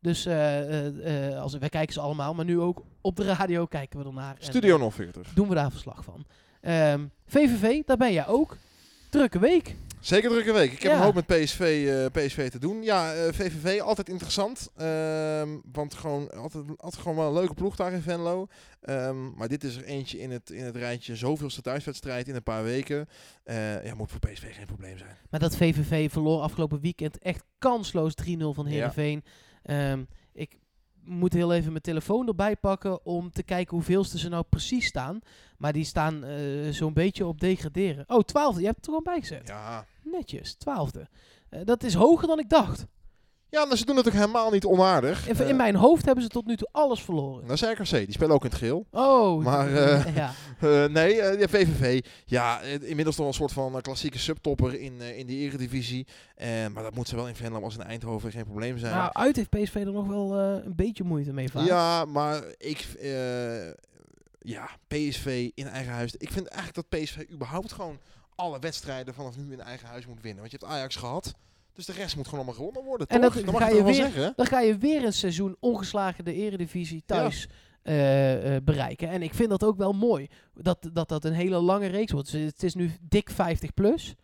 [0.00, 3.66] Dus eh, eh, eh, als, wij kijken ze allemaal, maar nu ook op de radio
[3.66, 4.36] kijken we ernaar.
[4.38, 5.32] En, Studio 040.
[5.34, 6.26] doen we daar verslag van.
[6.60, 8.56] Ehm, VVV, daar ben jij ook.
[9.10, 9.74] Drukke week.
[10.00, 10.72] Zeker drukke week.
[10.72, 10.98] Ik heb Ja.
[10.98, 12.82] een hoop met PSV, PSV te doen.
[12.82, 14.70] Ja, eh, VVV altijd interessant.
[14.76, 18.46] Ehm, want gewoon, altijd, altijd gewoon wel een leuke ploeg daar in Venlo.
[18.80, 22.42] Ehm, maar dit is er eentje in het, in het rijtje zoveelste thuiswedstrijd in een
[22.42, 23.08] paar weken.
[23.44, 25.16] Eh, ja, moet voor PSV geen probleem zijn.
[25.30, 28.92] Maar dat VVV verloor afgelopen weekend echt kansloos 3-0 van Ja.
[29.68, 30.58] Ehm, ik
[31.04, 35.18] moet heel even mijn telefoon erbij pakken om te kijken hoeveelste ze nou precies staan.
[35.58, 36.38] Maar die staan eh,
[36.70, 38.04] zo'n beetje op degraderen.
[38.08, 38.60] Oh, twaalfde.
[38.60, 39.48] Je hebt het er gewoon bijgezet.
[39.48, 39.86] Ja.
[40.02, 41.08] Netjes, twaalfde.
[41.48, 42.86] Eh, dat is hoger dan ik dacht.
[43.50, 45.28] Ja, nou, ze doen het ook helemaal niet onaardig.
[45.28, 47.46] In, Eh, in mijn hoofd hebben ze tot nu toe alles verloren.
[47.46, 48.86] Nou, CRC, die spelen ook in het geel.
[48.90, 50.32] Oh, Maar, eh, ja.
[50.60, 52.04] Eh, nee, eh, ja, VVV.
[52.24, 56.06] Ja, eh, inmiddels toch een soort van eh, klassieke subtopper in, eh, in de eredivisie.
[56.34, 58.94] Eh, maar dat moet zowel in Venlo als in Eindhoven geen probleem zijn.
[58.94, 61.66] Nou, uit heeft PSV er nog wel eh, een beetje moeite mee vaak.
[61.66, 62.86] Ja, maar ik...
[63.00, 63.66] eh,
[64.40, 66.14] ja, PSV in eigen huis.
[66.16, 67.98] Ik vind eigenlijk dat PSV überhaupt gewoon
[68.34, 70.40] alle wedstrijden vanaf nu in eigen huis moet winnen.
[70.40, 71.34] Want je hebt Ajax gehad.
[71.78, 73.34] Dus de rest moet gewoon allemaal gewonnen worden, En toch?
[73.34, 74.32] dat mag ga ik je weer- zeggen.
[74.36, 77.48] Dan ga je weer een seizoen ongeslagen de eredivisie thuis
[77.82, 79.08] eh, eh, bereiken.
[79.08, 80.28] En ik vind dat ook wel mooi.
[80.54, 82.30] Dat dat, dat een hele lange reeks wordt.
[82.32, 84.14] Dus het is nu dik 50 plus.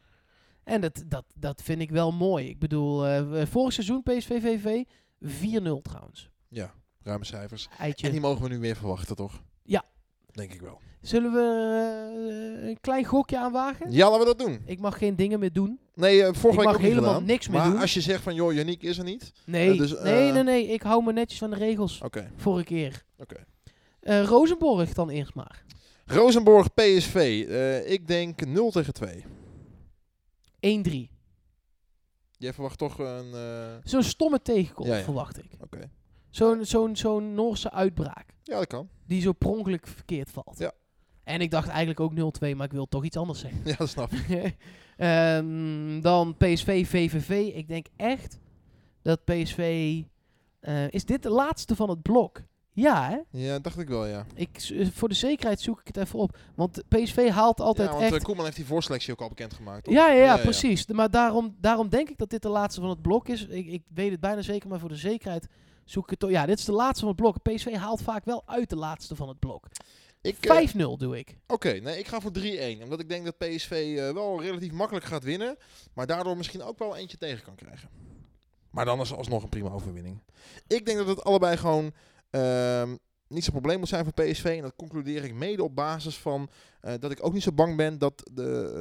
[0.65, 2.49] En dat, dat, dat vind ik wel mooi.
[2.49, 4.83] Ik bedoel, eh, vorig seizoen PSV VV
[5.21, 6.31] 4-0 trouwens.
[6.49, 7.69] Ja, ruime cijfers.
[7.79, 8.07] Eitje.
[8.07, 9.43] En die mogen we nu weer verwachten, toch?
[9.63, 9.85] Ja.
[10.33, 10.81] Denk ik wel.
[11.01, 12.44] Zullen we
[12.75, 13.93] een klein gokje aanwagen?
[13.93, 14.63] Ja, laten we dat doen.
[14.67, 15.79] Ik mag geen dingen meer doen.
[15.95, 17.25] Nee, eh, vorige Ik week mag helemaal gedaan.
[17.25, 17.81] niks meer maar doen.
[17.81, 19.33] als je zegt van, joh, Yannick is er niet.
[19.47, 20.67] Nee, Eh, dus, nee, eh, nee, nee.
[20.67, 22.01] Ik hou me netjes van de regels.
[22.03, 23.05] Oké, Vorige keer.
[23.19, 23.45] oké.
[24.01, 25.65] Eh, Rosenborg dan eerst maar.
[26.07, 27.15] Rosenborg, PSV.
[27.87, 29.25] Ik denk 0 tegen 2.
[30.61, 31.11] 1-3.
[32.39, 33.35] Jij verwacht toch een...
[33.85, 35.05] Zo'n stomme tegenkomst Ja, ja.
[35.05, 35.51] verwacht ik.
[35.61, 35.91] Oké.
[36.31, 38.27] Zo'n zo'n zo'n Noorse uitbraak.
[38.43, 38.89] Ja, dat kan.
[39.07, 40.59] Die zo pronkelijk verkeerd valt.
[40.59, 40.73] Ja.
[41.25, 43.61] En ik dacht eigenlijk ook 0-2, maar ik wil toch iets anders zeggen.
[43.71, 44.55] Ja, dat snap ik.
[44.97, 47.51] Ehm, dan PSV, VVV.
[47.55, 48.39] Ik denk echt
[49.03, 49.59] dat PSV...
[50.61, 52.43] eh, is dit de laatste van het blok?
[52.73, 53.39] Ja, hè?
[53.39, 54.27] Ja, dacht ik wel, ja.
[54.35, 56.37] Ik, eh, voor de zekerheid zoek ik het even op.
[56.55, 58.17] Want PSV haalt altijd ja, want echt...
[58.17, 59.85] eh, Koeman heeft die voorselectie ook al bekendgemaakt.
[59.85, 59.95] toch?
[59.95, 60.87] Ja, ja, ja, precies.
[60.87, 63.47] Maar daarom, daarom denk ik dat dit de laatste van het blok is.
[63.47, 65.49] Ik, ik weet het bijna zeker, maar voor de zekerheid
[65.85, 66.31] zoek ik het toch.
[66.31, 67.43] Ja, dit is de laatste van het blok.
[67.43, 69.67] PSV haalt vaak wel uit de laatste van het blok.
[70.25, 71.37] Ik, eh, 5-0 doe ik.
[71.47, 72.83] Oké, nee, ik ga voor 3-1.
[72.83, 75.57] Omdat ik denk dat PSV eh, wel relatief makkelijk gaat winnen.
[75.93, 77.89] Maar daardoor misschien ook wel eentje tegen kan krijgen.
[78.71, 80.23] Maar dan is alsnog een prima overwinning.
[80.67, 81.93] Ik denk dat het allebei gewoon
[82.31, 82.97] ehm,
[83.35, 84.45] niet zo'n probleem moet zijn voor PSV.
[84.45, 86.49] En dat concludeer ik mede op basis van
[86.81, 88.73] eh, dat ik ook niet zo bang ben dat de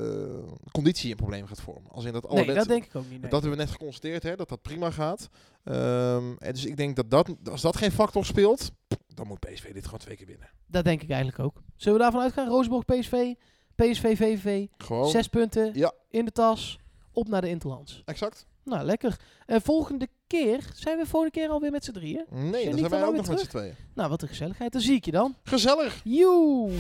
[0.48, 1.92] eh, conditie een probleem gaat vormen.
[1.92, 3.22] Als in dat alle Nee, dat denk ik ook niet.
[3.22, 3.30] nee.
[3.30, 5.30] Dat hebben we net geconstateerd, hè, dat dat prima gaat.
[5.64, 8.72] Ehm, en dus ik denk dat, dat als dat geen factor speelt,
[9.08, 10.50] dan moet PSV dit gewoon twee keer winnen.
[10.68, 11.62] Dat denk ik eigenlijk ook.
[11.76, 12.48] Zullen we daarvan uitgaan?
[12.48, 13.34] Roosborg, PSV,
[13.76, 14.68] PSV, VVV.
[14.78, 15.92] Gewoon, Zes punten Ja.
[16.10, 16.80] in de tas.
[17.12, 18.02] Op naar de Interlands.
[18.06, 18.46] exact.
[18.64, 19.20] Nou, lekker.
[19.46, 22.26] Eh, volgende keer zijn we volgende keer alweer met z'n drieën.
[22.30, 23.76] Nee, je dan zijn wij ook nog met z'n tweeën.
[23.94, 24.72] Nou, wat een gezelligheid.
[24.72, 25.36] Dan zie ik je dan.
[25.44, 26.02] Gezellig!
[26.04, 26.72] Joe!